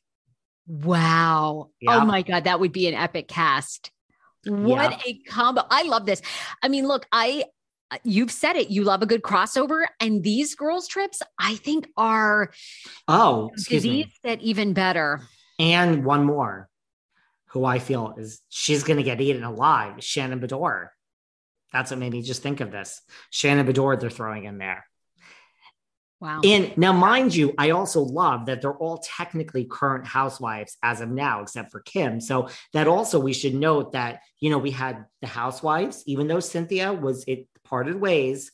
[0.67, 1.69] Wow.
[1.79, 1.97] Yeah.
[1.97, 2.43] Oh my God.
[2.45, 3.91] That would be an epic cast.
[4.45, 4.97] What Yeah.
[5.05, 5.63] a combo.
[5.69, 6.21] I love this.
[6.61, 7.45] I mean, look, I,
[8.03, 8.69] you've said it.
[8.69, 9.85] You love a good crossover.
[9.99, 12.51] And these girls' trips, I think, are
[13.07, 15.21] Oh, disease that even better.
[15.57, 16.69] And one more,
[17.49, 20.03] who I feel is she's going to get eaten alive.
[20.03, 20.89] Shannon Beador.
[21.75, 23.01] That's what made me just think of this.
[23.31, 24.85] Shannon Beador, they're throwing in there.
[26.21, 26.39] Wow.
[26.41, 31.09] And now, mind you, I also love that they're all technically current housewives as of
[31.09, 32.21] now, except for Kim.
[32.21, 36.39] So that also we should note that you know we had the housewives, even though
[36.39, 38.51] Cynthia was it parted ways.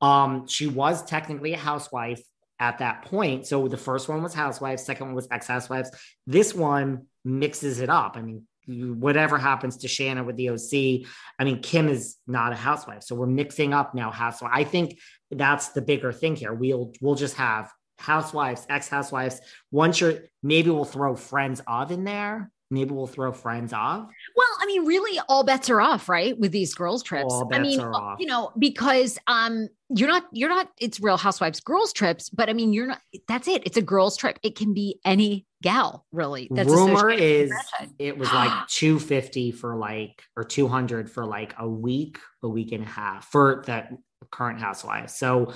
[0.00, 2.24] Um, she was technically a housewife
[2.58, 3.46] at that point.
[3.46, 5.92] So the first one was housewives, second one was ex-housewives.
[6.26, 8.16] This one mixes it up.
[8.16, 11.08] I mean, whatever happens to Shannon with the OC,
[11.38, 14.50] I mean, Kim is not a housewife, so we're mixing up now housewife.
[14.54, 14.98] I think
[15.30, 16.52] that's the bigger thing here.
[16.52, 19.40] We'll we'll just have housewives, ex-housewives.
[19.70, 22.50] Once you're maybe we'll throw friends of in there.
[22.74, 24.08] Maybe we'll throw friends off.
[24.36, 26.38] Well, I mean, really, all bets are off, right?
[26.38, 27.32] With these girls' trips.
[27.52, 28.18] I mean, off.
[28.18, 30.68] you know, because um, you're not, you're not.
[30.80, 33.00] It's Real Housewives girls' trips, but I mean, you're not.
[33.28, 33.62] That's it.
[33.64, 34.38] It's a girls' trip.
[34.42, 36.48] It can be any gal, really.
[36.50, 37.52] That's Rumor is
[37.98, 42.82] it was like 250 for like or 200 for like a week, a week and
[42.82, 43.92] a half for that
[44.30, 45.10] current housewife.
[45.10, 45.54] So,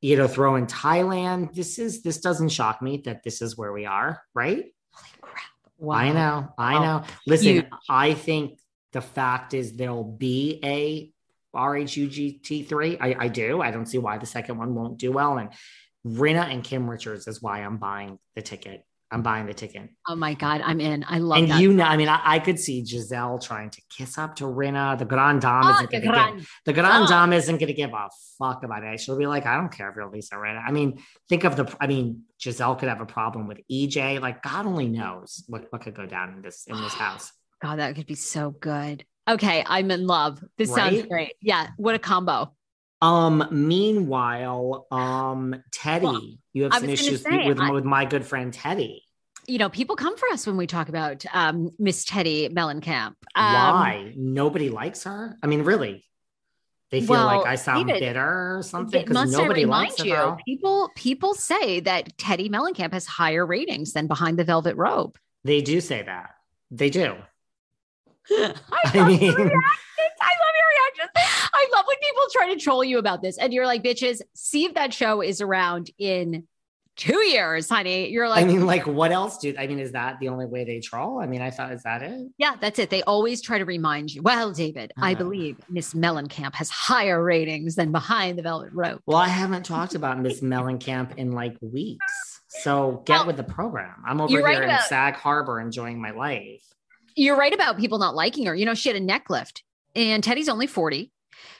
[0.00, 1.54] you know, throw in Thailand.
[1.54, 4.66] This is this doesn't shock me that this is where we are, right?
[5.82, 5.98] Crap!
[6.00, 6.82] I know, I Wow.
[7.00, 7.04] know.
[7.26, 7.66] Listen, Huge.
[7.88, 8.58] I think
[8.92, 11.10] the fact is there'll be a
[11.56, 12.98] RHUGT3.
[13.00, 13.60] I, I do.
[13.60, 15.38] I don't see why the second one won't do well.
[15.38, 15.50] And
[16.06, 18.84] Rinna and Kim Richards is why I'm buying the ticket.
[19.12, 19.90] I'm buying the ticket.
[20.08, 21.04] Oh my god, I'm in.
[21.08, 21.60] I love and that.
[21.60, 24.96] you know, I mean, I, I could see Gizelle trying to kiss up to Rinna.
[24.98, 27.08] The Grand Dame Oh, isn't the going to grand- give the Grand Oh.
[27.08, 28.08] Dame isn't going to give a
[28.38, 29.00] fuck about it.
[29.00, 30.62] She'll be like, I don't care if you're Lisa Rinna.
[30.66, 31.74] I mean, think of the.
[31.80, 34.20] I mean, Gizelle could have a problem with EJ.
[34.20, 37.32] Like God only knows what, what could go down in this in this house.
[37.60, 39.04] God, that could be so good.
[39.28, 40.42] Okay, I'm in love.
[40.56, 41.34] This sounds great.
[41.42, 42.52] Yeah, what a combo.
[43.02, 43.46] Um.
[43.50, 46.22] Meanwhile, um, Teddi, Well,
[46.52, 49.00] you have some issues say, with I- with my good friend Teddi.
[49.46, 53.14] You know, people come for us when we talk about um, Miss Teddi Mellencamp.
[53.34, 55.36] Um, Why nobody likes her?
[55.42, 56.04] I mean, really?
[56.90, 60.04] They feel Well, like I sound David, bitter or something because nobody likes her.
[60.04, 60.12] you?
[60.14, 60.38] girl.
[60.44, 65.16] People people say that Teddi Mellencamp has higher ratings than Behind the Velvet Rope.
[65.44, 66.30] They do say that.
[66.70, 67.16] They do.
[68.30, 70.16] I, I love mean, your reactions.
[70.20, 70.68] I love your
[70.98, 71.10] reactions.
[71.52, 74.64] I love when people try to troll you about this, and you're like, "Bitches, see
[74.64, 76.46] if that show is around in
[76.96, 79.78] two years, honey." You're like, I mean, like, what else do I mean?
[79.78, 81.20] Is that the only way they troll?
[81.20, 82.28] I mean, I thought, is that it?
[82.38, 82.90] Yeah, that's it.
[82.90, 84.22] They always try to remind you.
[84.22, 85.16] Well, David, I Uh.
[85.16, 89.00] believe Miss Mellencamp has higher ratings than Behind the Velvet Rope.
[89.06, 92.40] Well, I haven't talked about Miss Mellencamp in like weeks.
[92.48, 94.02] So get Well, with the program.
[94.06, 96.62] I'm over here right in about- Sag Harbor enjoying my life.
[97.16, 98.54] You're right about people not liking her.
[98.54, 99.62] You know, she had a neck lift,
[99.94, 101.12] and Teddi's only 40.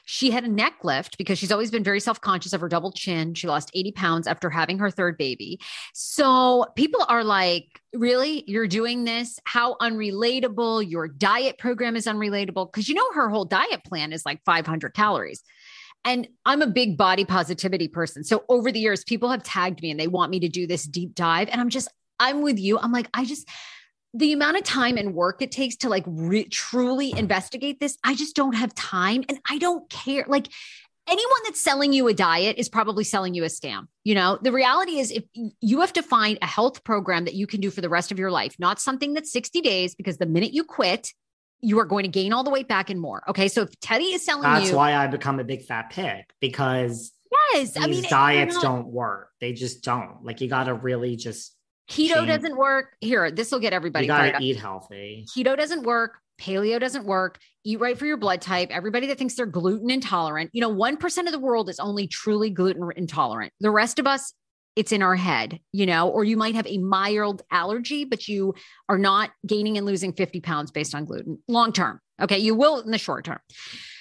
[0.04, 2.92] She had a neck lift because she's always been very self conscious of her double
[2.92, 3.34] chin.
[3.34, 5.60] She lost 80 pounds after having her third baby.
[5.94, 8.44] So people are like, Really?
[8.46, 9.38] You're doing this?
[9.44, 10.88] How unrelatable.
[10.88, 14.94] Your diet program is unrelatable because you know her whole diet plan is like 500
[14.94, 15.42] calories.
[16.04, 18.24] And I'm a big body positivity person.
[18.24, 20.84] So over the years, people have tagged me and they want me to do this
[20.84, 21.48] deep dive.
[21.50, 21.88] And I'm just,
[22.18, 22.78] I'm with you.
[22.78, 23.48] I'm like, I just,
[24.12, 28.14] the amount of time and work it takes to like re- truly investigate this, I
[28.14, 30.24] just don't have time and I don't care.
[30.26, 30.48] Like
[31.08, 33.86] anyone that's selling you a diet is probably selling you a scam.
[34.04, 35.24] You know, the reality is if
[35.60, 38.18] you have to find a health program that you can do for the rest of
[38.18, 41.12] your life, not something that's 60 days, because the minute you quit,
[41.60, 43.22] you are going to gain all the weight back and more.
[43.28, 43.48] Okay.
[43.48, 47.12] So if Teddi is selling That's you, why I become a big fat pig because
[47.52, 49.30] yes, these I mean, diets don't work.
[49.40, 50.24] They just don't.
[50.24, 51.54] Like you got to really just
[51.90, 52.94] keto change- doesn't work.
[53.00, 54.42] Here, this will get everybody you got fired to up.
[54.42, 55.26] eat healthy.
[55.36, 56.18] keto doesn't work.
[56.40, 57.38] Paleo doesn't work.
[57.64, 58.70] Eat right for your blood type.
[58.70, 62.48] Everybody that thinks they're gluten intolerant you know 1% of the world is only truly
[62.50, 63.52] gluten intolerant.
[63.60, 64.32] The rest of us
[64.76, 68.54] it's in our head you know or you might have a mild allergy but you
[68.88, 71.42] are not gaining and losing 50 pounds based on gluten.
[71.48, 72.38] Long term okay?
[72.38, 73.40] You will in the short term.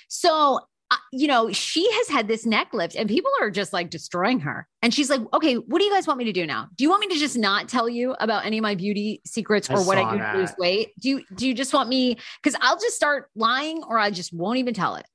[0.07, 0.59] So
[0.91, 4.39] uh, you know she has had this neck lift and people are just like destroying
[4.41, 4.67] her.
[4.81, 6.67] And she's like okay what do you guys want me to do now?
[6.75, 9.69] Do you want me to just not tell you about any of my beauty secrets
[9.69, 10.93] I or what i do to lose weight?
[10.99, 14.33] Do you do you just want me because i'll just start lying or i just
[14.33, 15.05] won't even tell it.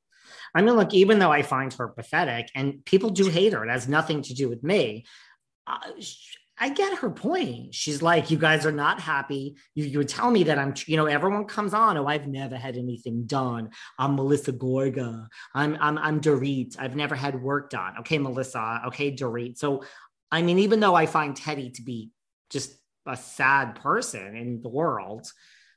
[0.54, 3.70] I mean, look, even though I find her pathetic and people do hate her, it
[3.70, 5.04] has nothing to do with me.
[5.66, 5.78] Uh,
[6.56, 7.74] I get her point.
[7.74, 9.56] She's like, you guys are not happy.
[9.74, 11.96] You, you would tell me that I'm, you know, everyone comes on.
[11.96, 13.70] Oh, I've never had anything done.
[13.98, 15.26] I'm Melissa Gorga.
[15.52, 16.76] I'm, I'm, I'm Dorit.
[16.78, 17.94] I've never had work done.
[18.00, 18.82] Okay, Melissa.
[18.86, 19.58] Okay, Dorit.
[19.58, 19.82] So,
[20.30, 22.10] I mean, even though I find Teddi to be
[22.50, 22.72] just
[23.04, 25.26] a sad person in the world,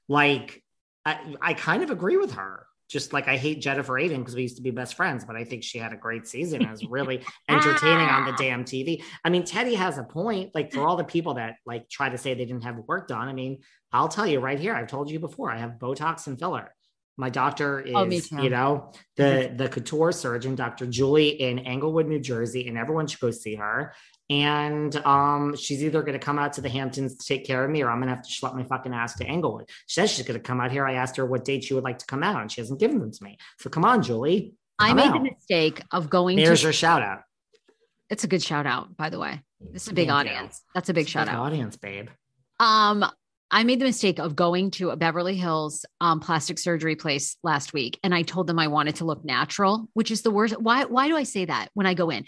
[0.07, 0.63] like,
[1.05, 2.66] I, I kind of agree with her.
[2.89, 5.43] Just like I hate Jennifer Aydin because we used to be best friends, but I
[5.43, 6.61] think she had a great season.
[6.61, 8.37] It was really entertaining on the ah.
[8.37, 9.03] damn TV.
[9.25, 10.51] I mean, Teddi has a point.
[10.55, 13.27] Like for all the people that like try to say they didn't have work done,
[13.27, 13.59] I mean,
[13.91, 14.73] I'll tell you right here.
[14.73, 15.51] I've told you before.
[15.51, 16.73] I have Botox and filler.
[17.17, 19.57] My doctor oh, is, Oh, you know, the mm-hmm.
[19.57, 20.85] the couture surgeon, Dr.
[20.85, 23.93] Julie in Englewood, New Jersey, and everyone should go see her.
[24.29, 27.71] And um, she's either going to come out to the Hamptons to take care of
[27.71, 29.69] me, or I'm going to have to schlep my fucking ass to Englewood.
[29.85, 30.85] She says she's going to come out here.
[30.85, 32.99] I asked her what date she would like to come out, and she hasn't given
[32.99, 33.37] them to me.
[33.59, 34.53] So come on, Julie.
[34.79, 35.13] i made out.
[35.13, 37.21] the mistake of going There's to your shout out.
[38.09, 40.33] it's a good shout out by the way this is a big Thank you.
[40.35, 42.09] audience that's a big shout out audience, babe.
[42.59, 43.05] Um,
[43.49, 47.71] I made the mistake of going to a Beverly Hills um, plastic surgery place last
[47.73, 50.59] week, and I told them I wanted to look natural, which is the worst.
[50.59, 50.83] Why?
[50.83, 52.25] Why do I say that when I go in?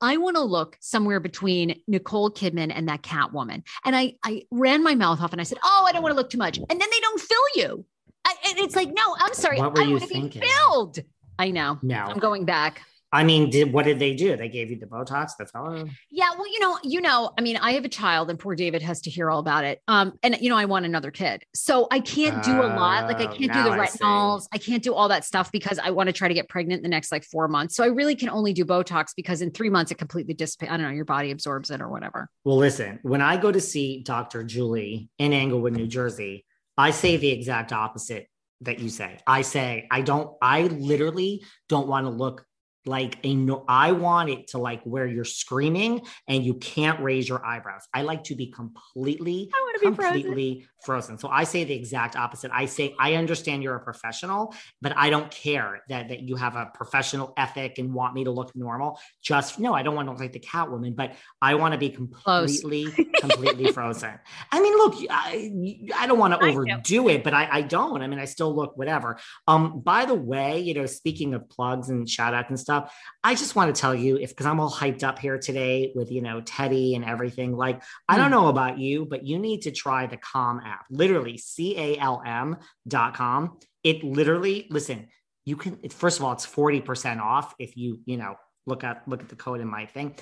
[0.00, 3.62] I want to look somewhere between Nicole Kidman and that Catwoman.
[3.84, 6.16] And I, I ran my mouth off and I said, "Oh, I don't want to
[6.16, 7.84] look too much." And then they don't fill you.
[8.24, 9.58] I, and it's like, no, I'm sorry.
[9.58, 10.28] What were I you wanna be?
[10.30, 10.98] Filled.
[11.38, 11.78] I know.
[11.82, 11.96] No.
[11.96, 12.82] I'm going back.
[13.14, 14.36] I mean, did what did they do?
[14.36, 15.84] They gave you the Botox, the filler?
[16.10, 18.80] Yeah, well, you know, you know, I mean, I have a child and poor David
[18.80, 19.82] has to hear all about it.
[19.86, 21.44] Um, and you know, I want another kid.
[21.54, 23.04] So I can't do a lot.
[23.04, 24.46] Like I Oh, can't do the now I retinols.
[24.52, 26.82] I can't do all that stuff because I want to try to get pregnant in
[26.82, 27.76] the next like four months.
[27.76, 30.72] So I really can only do Botox because in three months it completely dissipates.
[30.72, 32.30] I don't know, your body absorbs it or whatever.
[32.44, 34.42] Well, listen, when I go to see Dr.
[34.42, 36.46] Julie in Englewood, New Jersey,
[36.78, 38.26] I say the exact opposite
[38.62, 39.18] that you say.
[39.26, 42.46] I say, I don't, I literally don't want to look
[42.86, 47.28] like a no, I want it to like where you're screaming and you can't raise
[47.28, 47.82] your eyebrows.
[47.94, 51.18] I like to be completely, oh, I wanna be completely frozen.
[51.18, 52.50] So I say the exact opposite.
[52.52, 56.56] I say, I understand you're a professional, but I don't care that, that you have
[56.56, 58.98] a professional ethic and want me to look normal.
[59.22, 61.90] Just no, I don't want to look like the Catwoman, but I want to be
[61.90, 64.18] completely, completely frozen.
[64.50, 65.52] I mean, look, I,
[65.96, 68.02] I don't want to overdo it, but I, I don't.
[68.02, 69.18] I mean, I still look whatever.
[69.46, 72.92] Um, by the way, you know, speaking of plugs and shout outs and stuff,
[73.22, 76.10] I just want to tell you if because I'm all hyped up here today with
[76.10, 77.56] you know Teddi and everything.
[77.56, 78.32] Like, I don't Hmm.
[78.32, 80.84] know about you, but you need to try the Calm app.
[80.90, 82.56] Literally, C A L M
[82.86, 83.58] dot com.
[83.82, 85.08] It literally, listen,
[85.44, 85.78] you can.
[85.82, 88.36] It, first of all, it's forty percent off if you you know
[88.66, 90.14] look at look at the code in my thing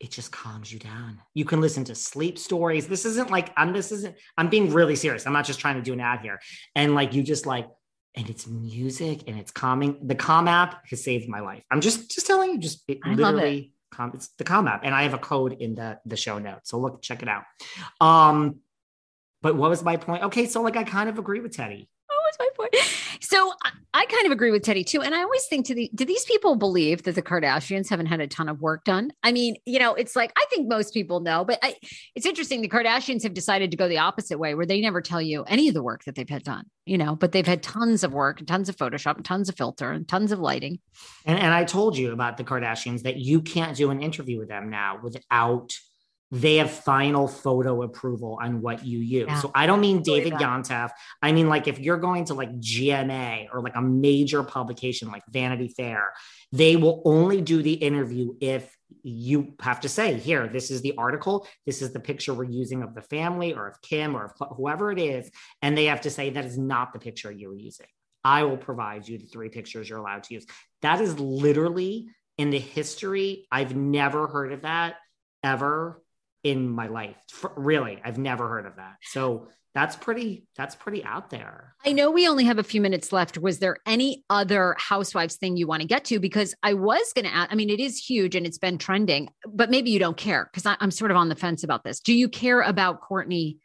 [0.00, 1.20] it just calms you down.
[1.34, 2.88] You can listen to sleep stories.
[2.88, 5.26] This isn't like I'm this isn't I'm being really serious.
[5.26, 6.40] I'm not just trying to do an ad here.
[6.74, 7.68] And like you just like
[8.16, 9.98] and it's music and it's calming.
[10.02, 11.62] The Calm app has saved my life.
[11.70, 14.94] I'm just just telling you just it I literally Calm, it's the Calm app and
[14.94, 16.70] I have a code in the the show notes.
[16.70, 17.44] So look check it out.
[18.00, 18.60] Um
[19.42, 20.22] but what was my point?
[20.24, 21.86] Okay, so like I kind of agree with Teddi.
[22.06, 22.74] What was my point?
[23.20, 25.02] So I, I kind of agree with Teddi too.
[25.02, 28.20] And I always think to the do these people believe that the Kardashians haven't had
[28.20, 29.12] a ton of work done?
[29.22, 31.76] I mean, you know, it's like I think most people know, but I,
[32.14, 32.60] it's interesting.
[32.60, 35.68] The Kardashians have decided to go the opposite way where they never tell you any
[35.68, 38.38] of the work that they've had done, you know, but they've had tons of work
[38.38, 40.78] and tons of Photoshop and tons of filter and tons of lighting.
[41.24, 44.48] And, and I told you about the Kardashians that you can't do an interview with
[44.48, 45.72] them now without
[46.30, 49.26] they have final photo approval on what you use.
[49.28, 49.40] Yeah.
[49.40, 50.34] So I don't mean David.
[50.34, 50.90] Yontef.
[51.22, 55.22] I mean like if you're going to like GMA or like a major publication like
[55.28, 56.12] Vanity Fair,
[56.52, 60.94] they will only do the interview if you have to say, here, this is the
[60.96, 64.56] article, this is the picture we're using of the family or of Kim or of
[64.56, 65.30] whoever it is.
[65.62, 67.86] And they have to say that is not the picture you were using.
[68.24, 70.46] I will provide you the three pictures you're allowed to use.
[70.82, 73.46] That is literally in the history.
[73.50, 74.96] I've never heard of that
[75.42, 76.02] ever
[76.42, 77.16] in my life.
[77.30, 78.96] For- really, I've never heard of that.
[79.02, 80.46] So that's pretty.
[80.56, 81.74] That's pretty out there.
[81.86, 83.38] I know we only have a few minutes left.
[83.38, 86.18] Was there any other housewives thing you want to get to?
[86.18, 89.28] Because I was going to ask, I mean, it is huge and it's been trending,
[89.46, 92.00] but maybe you don't care because I'm sort of on the fence about this.
[92.00, 93.58] Do you care about Kourtney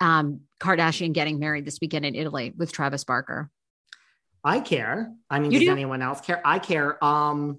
[0.00, 3.50] um, Kardashian getting married this weekend in Italy with Travis Barker?
[4.42, 5.12] I care.
[5.28, 5.72] I mean, You does do?
[5.72, 6.40] anyone else care?
[6.44, 7.02] I care.
[7.04, 7.58] Um,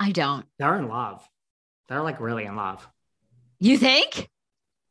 [0.00, 0.46] I don't.
[0.58, 1.26] they're in love.
[1.88, 2.86] They're like really in love.
[3.62, 4.28] You think?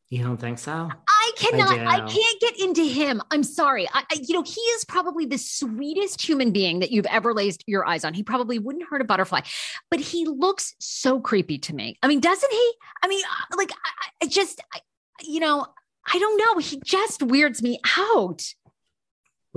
[0.09, 0.71] You don't think so?
[1.09, 1.77] I cannot.
[1.77, 2.13] I, do.
[2.13, 3.21] can't get into him.
[3.29, 3.85] I'm sorry.
[3.93, 7.57] I, I, you know, he is probably the sweetest human being that you've ever laid
[7.67, 8.13] your eyes on.
[8.13, 9.41] He probably wouldn't hurt a butterfly,
[9.89, 11.97] but he looks so creepy to me.
[12.01, 12.73] I mean, doesn't he?
[13.03, 14.79] I mean, uh, like, I, I just, I,
[15.21, 15.65] you know,
[16.07, 16.61] I don't know.
[16.61, 18.41] He just weirds me out.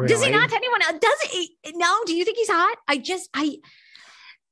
[0.07, 0.99] Does he not to anyone else?
[1.01, 1.57] Does he?
[1.77, 2.01] No.
[2.05, 2.79] Do you think he's hot?
[2.89, 3.59] I just, I,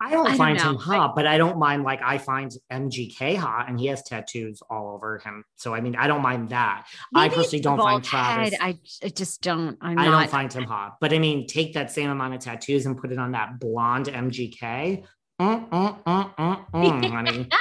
[0.03, 0.71] I don't I don't find know.
[0.71, 1.85] him hot, but I don't mind.
[1.85, 5.45] Like I find MGK hot, and he has tattoos all over him.
[5.57, 6.87] So I mean, I don't mind that.
[7.15, 8.55] I personally don't find Travis.
[8.55, 8.59] head.
[8.61, 9.79] I, I just don't.
[9.81, 10.21] I'm I not.
[10.21, 13.13] don't find him hot, but I mean, take that same amount of tattoos and put
[13.13, 15.05] it on that blonde MGK.
[15.41, 17.49] Mm, mm, mm, mm, mm, honey.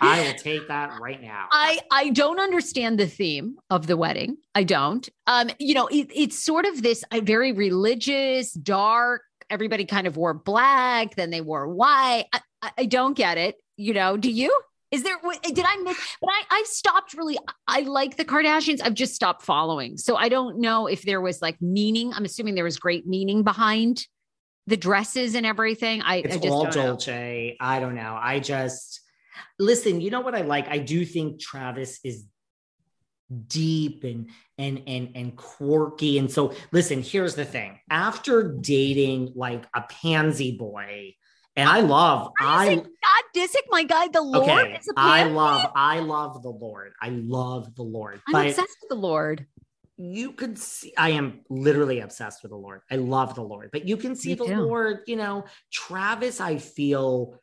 [0.00, 1.46] I will take that right now.
[1.52, 4.38] I I don't understand the theme of the wedding.
[4.54, 5.08] I don't.
[5.26, 9.22] Um, you know, it, it's sort of this uh, very religious, dark.
[9.52, 12.24] Everybody kind of wore black, then they wore white.
[12.32, 13.56] I, I, I don't get it.
[13.76, 14.50] You know, do you?
[14.90, 15.16] Is there?
[15.42, 15.96] Did I miss?
[16.20, 17.38] But I I've stopped really.
[17.68, 18.80] I like the Kardashians.
[18.82, 22.12] I've just stopped following, so I don't know if there was like meaning.
[22.14, 24.06] I'm assuming there was great meaning behind
[24.66, 26.02] the dresses and everything.
[26.02, 26.82] I, It's I just all don't know.
[26.88, 27.56] Dolce.
[27.60, 28.18] I don't know.
[28.20, 29.00] I just
[29.58, 30.00] listen.
[30.00, 30.68] You know what I like?
[30.68, 32.26] I do think Travis is
[33.48, 34.28] deep and
[34.58, 36.18] and and and quirky.
[36.18, 37.02] And so, listen.
[37.02, 37.78] Here's the thing.
[37.90, 41.14] After dating like a pansy boy,
[41.56, 45.70] and I love, I God Disick, my guy, the Lord okay, is a I love,
[45.74, 46.92] I love the Lord.
[47.00, 48.20] I love the Lord.
[48.26, 49.46] I'm but obsessed with the Lord.
[49.98, 52.80] you could see I am literally obsessed with the Lord.
[52.90, 54.60] I love the Lord, but you can see Me the too.
[54.62, 57.38] Lord, you know, Travis, I feel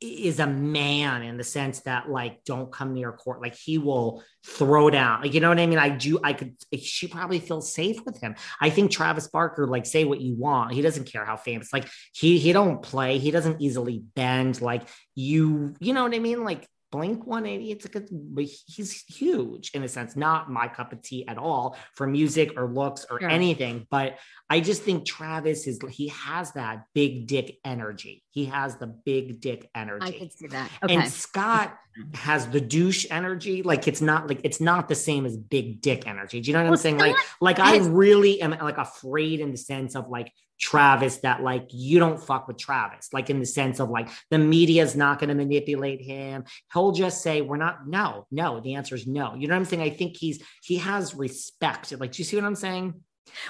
[0.00, 3.42] is a man in the sense that like don't come near court.
[3.42, 5.22] Like he will throw down.
[5.22, 5.78] Like you know what i mean?
[5.78, 8.36] I do i could she probably feels safe with him.
[8.60, 10.72] I think travis barker like say what you want.
[10.72, 13.18] He doesn't care how famous like he he don't play.
[13.18, 14.60] He doesn't easily bend.
[14.60, 14.82] Like
[15.14, 16.44] you you know what i mean?
[16.44, 21.02] Like Blink 180, it's like a, he's huge in a sense, not my cup of
[21.02, 23.28] tea at all for music or looks or sure.
[23.28, 23.86] anything.
[23.90, 24.18] But
[24.48, 28.24] I just think Travis is, he has that big dick energy.
[28.30, 30.06] He has the big dick energy.
[30.06, 30.70] I can see that.
[30.82, 30.94] Okay.
[30.94, 31.76] And Scott
[32.14, 33.62] has the douche energy.
[33.62, 36.40] Like it's not like, it's not the same as big dick energy.
[36.40, 36.98] Do you know what well, I'm saying?
[36.98, 41.68] Like, like I really am like afraid in the sense of like, Travis that like
[41.70, 45.18] you don't fuck with Travis, like in the sense of like the media is not
[45.18, 46.44] going to manipulate him.
[46.72, 48.60] He'll just say, We're not, no, no.
[48.60, 49.34] The answer is no.
[49.34, 49.82] You know what I'm saying?
[49.82, 51.92] I think he's he has respect.
[51.98, 52.94] Like, do you see what I'm saying?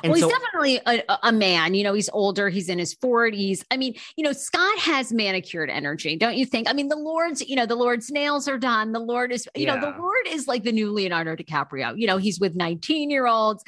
[0.02, 1.74] And well, he's definitely a, a, man.
[1.74, 2.48] You know, he's older.
[2.48, 3.62] He's in his 40s.
[3.70, 6.68] I mean, you know, Scott has manicured energy, don't you think?
[6.68, 8.92] I mean, the Lord's, you know, the Lord's nails are done.
[8.92, 9.76] The Lord is, you yeah.
[9.76, 11.94] know, the Lord is like the new Leonardo DiCaprio.
[11.96, 13.64] You know, he's with 19 year olds.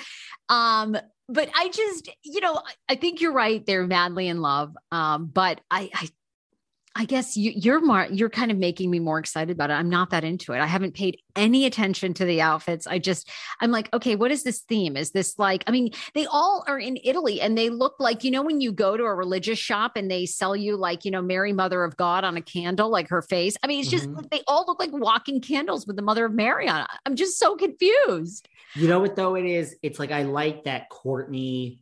[0.49, 0.97] Um,
[1.33, 3.65] but I just, you know, I think you're right.
[3.65, 4.77] They're madly in love.
[4.91, 6.09] Um, but I, I,
[6.97, 9.75] I guess you, you're more, you're kind of making me more excited about it.
[9.75, 10.61] I'm not that into it.
[10.61, 12.87] I haven't paid any attention to the outfits.
[12.87, 13.29] I just,
[13.61, 14.97] I'm like, okay, what is this theme?
[14.97, 18.33] Is this like, I mean, they all are in Italy and they look like, you
[18.33, 21.23] know, when you go to a religious shop and they sell you like, you know,
[21.23, 23.57] Mary, Mother of God on a candle, like her face.
[23.63, 24.27] I mean, it's just, mm-hmm.
[24.31, 26.87] they all look like walking candles with the Mother of Mary on.
[27.07, 28.49] I'm just so confused.
[28.75, 29.77] You know what though it is?
[29.83, 31.79] It's like I like that Kourtney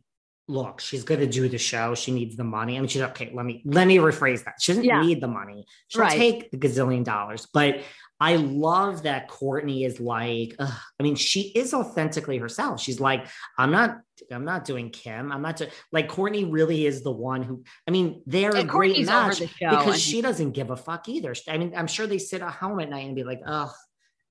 [0.49, 1.95] look, she's gonna do the show.
[1.95, 2.75] She needs the money.
[2.75, 3.31] I mean, she's okay.
[3.33, 4.55] Let me let me rephrase that.
[4.59, 5.01] She doesn't yeah.
[5.01, 5.65] need the money.
[5.87, 6.17] She'll right.
[6.17, 7.47] take the gazillion dollars.
[7.53, 7.81] But
[8.19, 10.55] I love that Kourtney is like.
[10.59, 12.81] Ugh, I mean, she is authentically herself.
[12.81, 13.27] She's like,
[13.57, 13.99] I'm not.
[14.31, 15.31] I'm not doing Kim.
[15.31, 16.51] I'm not doing like Kourtney.
[16.51, 17.63] Really is the one who.
[17.87, 21.33] I mean, they're and a great match because she doesn't give a fuck either.
[21.47, 23.71] I mean, I'm sure they sit at home at night and be like, oh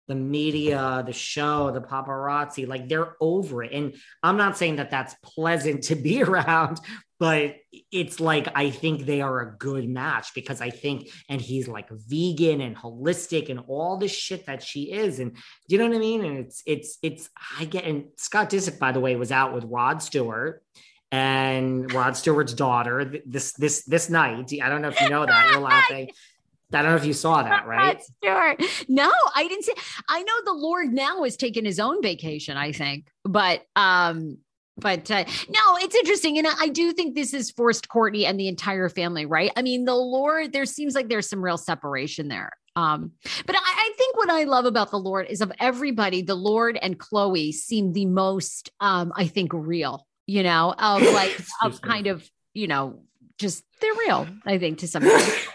[0.08, 3.72] the media, the show, the paparazzi, like they're over it.
[3.72, 6.80] And I'm not saying that that's pleasant to be around,
[7.20, 7.56] but
[7.92, 11.90] it's like I think they are a good match because I think, and he's like
[11.90, 15.18] vegan and holistic and all the shit that she is.
[15.20, 16.24] And do you know what I mean?
[16.24, 17.28] And it's, it's, it's,
[17.58, 20.62] I get, and Scott Disick, by the way, was out with Rod Stewart
[21.10, 24.52] and Rod Stewart's daughter this this this night.
[24.62, 25.50] I don't know if you know that.
[25.50, 26.10] You're laughing.
[26.72, 28.02] I don't know if you saw that, right?
[28.22, 28.56] Sure.
[28.88, 29.72] No, I didn't see.
[30.08, 34.38] I know the Lord now has taken his own vacation, I think, but um,
[34.76, 38.48] but uh, no, it's interesting, and I do think this has forced Kourtney and the
[38.48, 39.50] entire family, right?
[39.56, 40.52] I mean, the Lord.
[40.52, 42.52] There seems like there's some real separation there.
[42.76, 43.12] Um,
[43.44, 46.78] but I, I think what I love about the Lord is of everybody, the Lord
[46.80, 50.06] and Khloe seem the most, um, I think, real.
[50.26, 53.00] You know, of like of kind of, you know,
[53.38, 54.28] just they're real.
[54.46, 55.48] I think to some extent.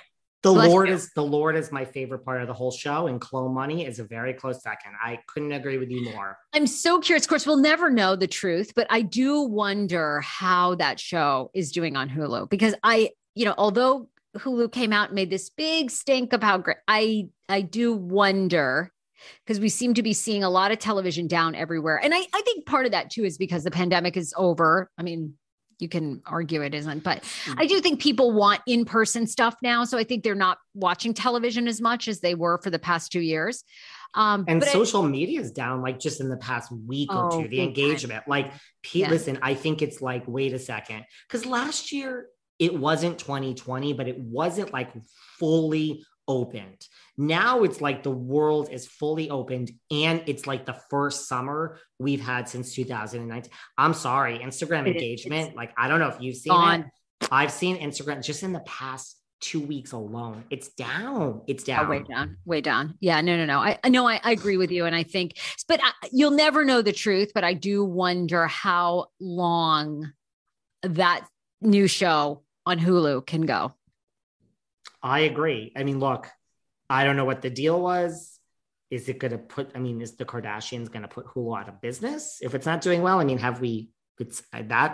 [0.44, 3.52] The Lord is the Lord is my favorite part of the whole show, and Khloe
[3.52, 4.92] Money is a very close second.
[5.02, 6.38] I couldn't agree with you more.
[6.54, 7.24] I'm so curious.
[7.24, 11.72] Of course, we'll never know the truth, but I do wonder how that show is
[11.72, 15.90] doing on Hulu because I, you know, although Hulu came out and made this big
[15.90, 18.92] stink how great, I I do wonder
[19.46, 21.98] because we seem to be seeing a lot of television down everywhere.
[22.04, 24.90] And I, I think part of that too is because the pandemic is over.
[24.98, 25.36] I mean,
[25.84, 27.56] you can argue it isn't, but mm.
[27.58, 29.84] I do think people want in person stuff now.
[29.84, 33.12] So I think they're not watching television as much as they were for the past
[33.12, 33.64] two years.
[34.16, 37.48] Um, and social media is down like just in the past week oh, or two.
[37.48, 38.30] The engagement, time.
[38.30, 39.10] like, Pete, yeah.
[39.10, 42.28] listen, I think it's like, wait a second, because last year
[42.60, 44.92] it wasn't 2020, but it wasn't like
[45.40, 46.88] fully opened.
[47.18, 52.22] Now it's like the world is fully opened and it's like the first summer we've
[52.22, 53.52] had since 2019.
[53.78, 56.82] I'm sorry, Instagram engagement, like I don't know if you've seen on.
[56.82, 57.28] it.
[57.32, 60.46] I've seen Instagram just in the past two weeks alone.
[60.50, 61.42] It's down.
[61.48, 61.86] It's down.
[61.86, 62.38] Oh, way down.
[62.46, 62.96] Way down.
[63.00, 63.22] Yeah.
[63.22, 63.36] No.
[63.38, 63.46] No.
[63.46, 63.60] No.
[63.60, 64.08] I know.
[64.08, 65.38] I, I, agree with you, and I think,
[65.68, 67.32] but I, you'll never know the truth.
[67.36, 70.14] But I do wonder how long
[70.84, 71.28] that
[71.62, 73.74] new show on Hulu can go.
[75.02, 75.74] I agree.
[75.76, 76.30] I mean, look,
[76.94, 78.40] I don't know what the deal was.
[78.92, 81.68] Is it going to put, I mean, is the Kardashians going to put Hulu out
[81.68, 83.20] of business if it's not doing well?
[83.20, 83.90] I mean, have we,
[84.20, 84.92] it's that,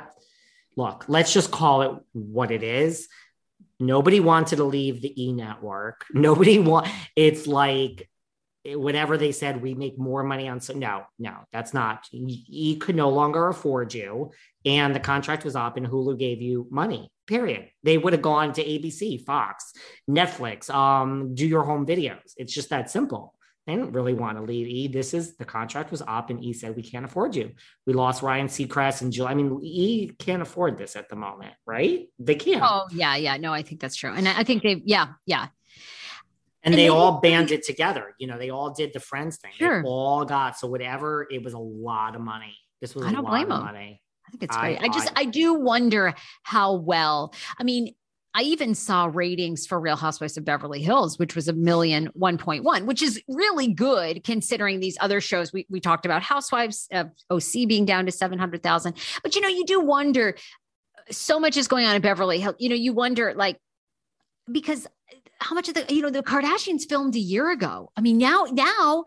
[0.78, 3.10] look, let's just call it what it is.
[3.80, 6.06] Nobody wanted to leave the E network.
[6.06, 6.22] Mm-hmm.
[6.22, 8.10] Nobody want, it's like,
[8.66, 10.60] whatever they said, we make more money on.
[10.62, 12.08] So no, no, that's not.
[12.12, 14.32] E could no longer afford you,
[14.66, 17.70] and the contract was up, and Hulu gave you money period.
[17.84, 19.72] They would have gone to ABC, Fox,
[20.10, 22.34] Netflix, um, do your home videos.
[22.36, 23.36] It's just that simple.
[23.68, 24.88] They didn't really want to leave E.
[24.88, 27.52] This is the contract was up, and E said, We can't afford you.
[27.86, 29.28] We lost Ryan Seacrest and Jill.
[29.28, 32.08] I mean, E can't afford this at the moment, right?
[32.18, 32.64] They can't.
[32.66, 33.38] Oh, yeah, yeah.
[33.38, 34.12] No, I think that's true.
[34.12, 35.50] And I think they, yeah, yeah.
[36.64, 38.16] And, And they they all banded together.
[38.20, 39.52] You know, they all did the friends thing.
[39.56, 39.84] Sure.
[39.84, 41.28] They all got so whatever.
[41.30, 42.58] It was a lot of money.
[42.82, 44.02] This was I a don't lot blame of money.
[44.30, 44.82] I think it's I- great.
[44.84, 46.14] I, just I- I do wonder
[46.44, 47.34] how well.
[47.58, 47.96] I mean,
[48.36, 52.86] I even saw ratings for Real Housewives of Beverly Hills, which was a million 1.1,
[52.86, 55.52] which is really good considering these other shows.
[55.52, 58.96] We we talked about Housewives uh, OC being down to 700,000.
[59.24, 60.36] But you know, you do wonder
[61.10, 62.56] so much is going on in Beverly Hills.
[62.60, 63.58] You know, you wonder like
[64.50, 64.86] because
[65.40, 67.92] how much of the you know the Kardashians filmed a year ago.
[67.98, 69.06] I mean, now now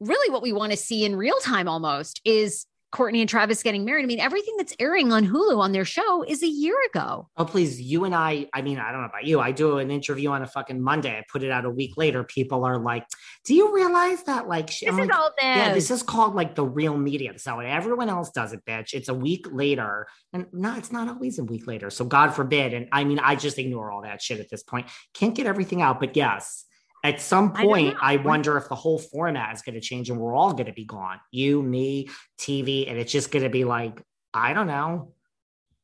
[0.00, 3.84] really what we want to see in real time almost is Kourtney and Travis getting
[3.84, 4.04] married.
[4.04, 7.28] I mean, everything that's airing on Hulu on their show is a year ago.
[7.36, 7.80] Oh, please.
[7.80, 9.40] You and I, I mean, I don't know about you.
[9.40, 11.10] I do an interview on a fucking Monday.
[11.18, 12.22] I put it out a week later.
[12.22, 13.04] People are like,
[13.44, 14.46] do you realize that?
[14.48, 17.32] Like, sh-" I'm like, all yeah, this is called like the real media.
[17.32, 18.94] That's how everyone else does it, bitch.
[18.94, 20.06] It's a week later.
[20.32, 21.90] And no, it's not always a week later.
[21.90, 22.72] So God forbid.
[22.72, 24.86] And I mean, I just ignore all that shit at this point.
[25.12, 25.98] Can't get everything out.
[25.98, 26.65] But yes,
[27.08, 28.00] at some point, know.
[28.00, 30.72] I, wonder if the whole format is going to change and we're all going to
[30.72, 31.18] be gone.
[31.30, 32.88] You, me, TV.
[32.88, 34.02] And it's just going to be like,
[34.34, 35.12] I don't know.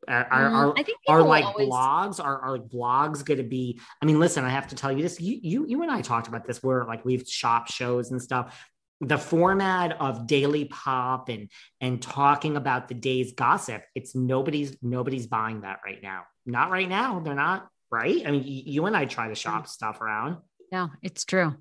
[0.09, 3.79] Are, are, Mm, are, I like always- blogs are, are like blogs going to be
[4.03, 6.27] i mean listen i have to tell you this you, you you and i talked
[6.27, 8.67] about this where like we've shop shows and stuff
[9.01, 11.49] the format of daily pop and
[11.81, 16.89] and talking about the day's gossip it's nobody's nobody's buying that right now not right
[16.89, 20.37] now they're not right i mean y- you and i try to shop stuff around
[20.73, 21.55] No, it's true.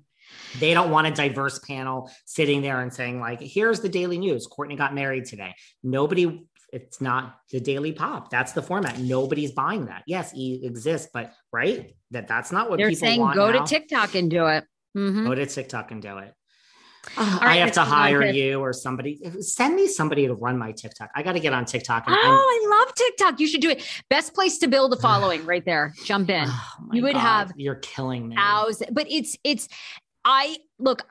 [0.58, 4.48] they don't want a diverse panel sitting there and saying like here's the daily news
[4.48, 6.40] kourtney got married today nobody
[6.72, 11.32] it's not the daily pop that's the format nobody's buying that yes it exists but
[11.52, 13.62] right that that's not what They're people saying want go now.
[13.64, 14.64] to TikTok and do it.
[14.96, 15.26] Mhm.
[15.26, 16.32] go to tiktok and do it
[17.16, 19.18] Oh, All I have to hire you or somebody.
[19.40, 21.10] Send me somebody to run my TikTok.
[21.16, 22.04] I got to get on TikTok.
[22.06, 23.40] And, Oh, I love TikTok.
[23.40, 23.84] You should do it.
[24.08, 25.92] Best place to build a following right there.
[26.04, 26.44] Jump in.
[26.48, 28.36] Oh You would have You're killing me.
[28.36, 29.68] Thousands, but it's it's
[30.24, 31.02] I look,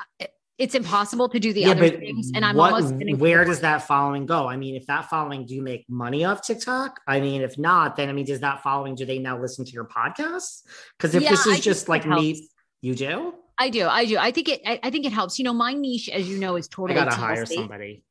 [0.57, 2.31] it's impossible to do the yeah, other things.
[2.33, 4.47] And I'm what- almost where does that following go?
[4.47, 7.01] I mean, if that following, do you make money off TikTok?
[7.07, 9.71] I mean, if not, then I mean, does that following do they now listen to
[9.71, 10.61] your podcast?
[10.97, 12.47] Because if Yeah, this is think just like me,
[12.81, 13.33] you do.
[13.61, 14.17] I do, I do.
[14.17, 15.37] I think it I, I think it helps.
[15.39, 18.03] You know, my niche, as you know, is I totally gotta hire somebody.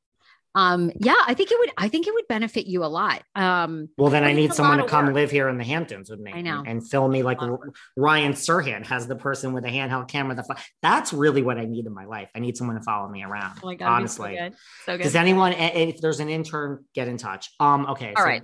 [0.52, 3.22] Um, yeah, I think it would I think it would benefit you a lot.
[3.36, 5.14] Um Well, then I need someone to come work.
[5.14, 6.32] live here in the Hamptons with me.
[6.34, 6.64] I know.
[6.66, 9.68] and, film me like A lot of R- Ryan Serhant has the person with a
[9.68, 10.34] handheld camera.
[10.34, 12.30] That fo- that's really what I need in my life.
[12.34, 13.58] I need someone to follow me around.
[13.62, 14.54] oh my God, honestly, so good.
[14.86, 15.02] So good.
[15.04, 15.52] does anyone?
[15.52, 17.50] If there's an intern, get in touch.
[17.60, 18.12] Um, okay.
[18.16, 18.42] All right.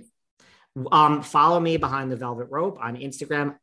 [0.91, 3.55] Um, follow me behind the Velvet Rope on Instagram.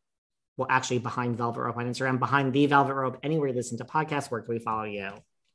[0.57, 3.19] Well, actually, behind Velvet Rope on Instagram, behind the Velvet Rope.
[3.23, 5.11] Anywhere you listen to podcasts, where can we follow you?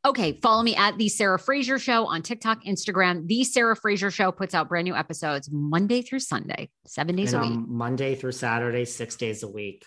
[0.06, 3.28] Okay, follow me at the Sarah Fraser Show on TikTok, Instagram.
[3.28, 7.44] The Sarah Fraser Show puts out brand new episodes Monday through Sunday, seven days And,
[7.44, 7.68] a week.
[7.68, 9.86] Monday through Saturday, six days a week.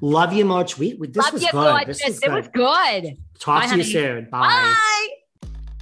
[0.00, 0.76] Love you much.
[0.78, 1.70] We, we this Love was you, good.
[1.70, 1.98] gorgeous.
[1.98, 2.34] This was It good.
[2.34, 2.48] was
[3.02, 3.16] good.
[3.38, 3.92] Talk Bye, to you honey.
[3.92, 4.28] soon.
[4.30, 5.08] Bye.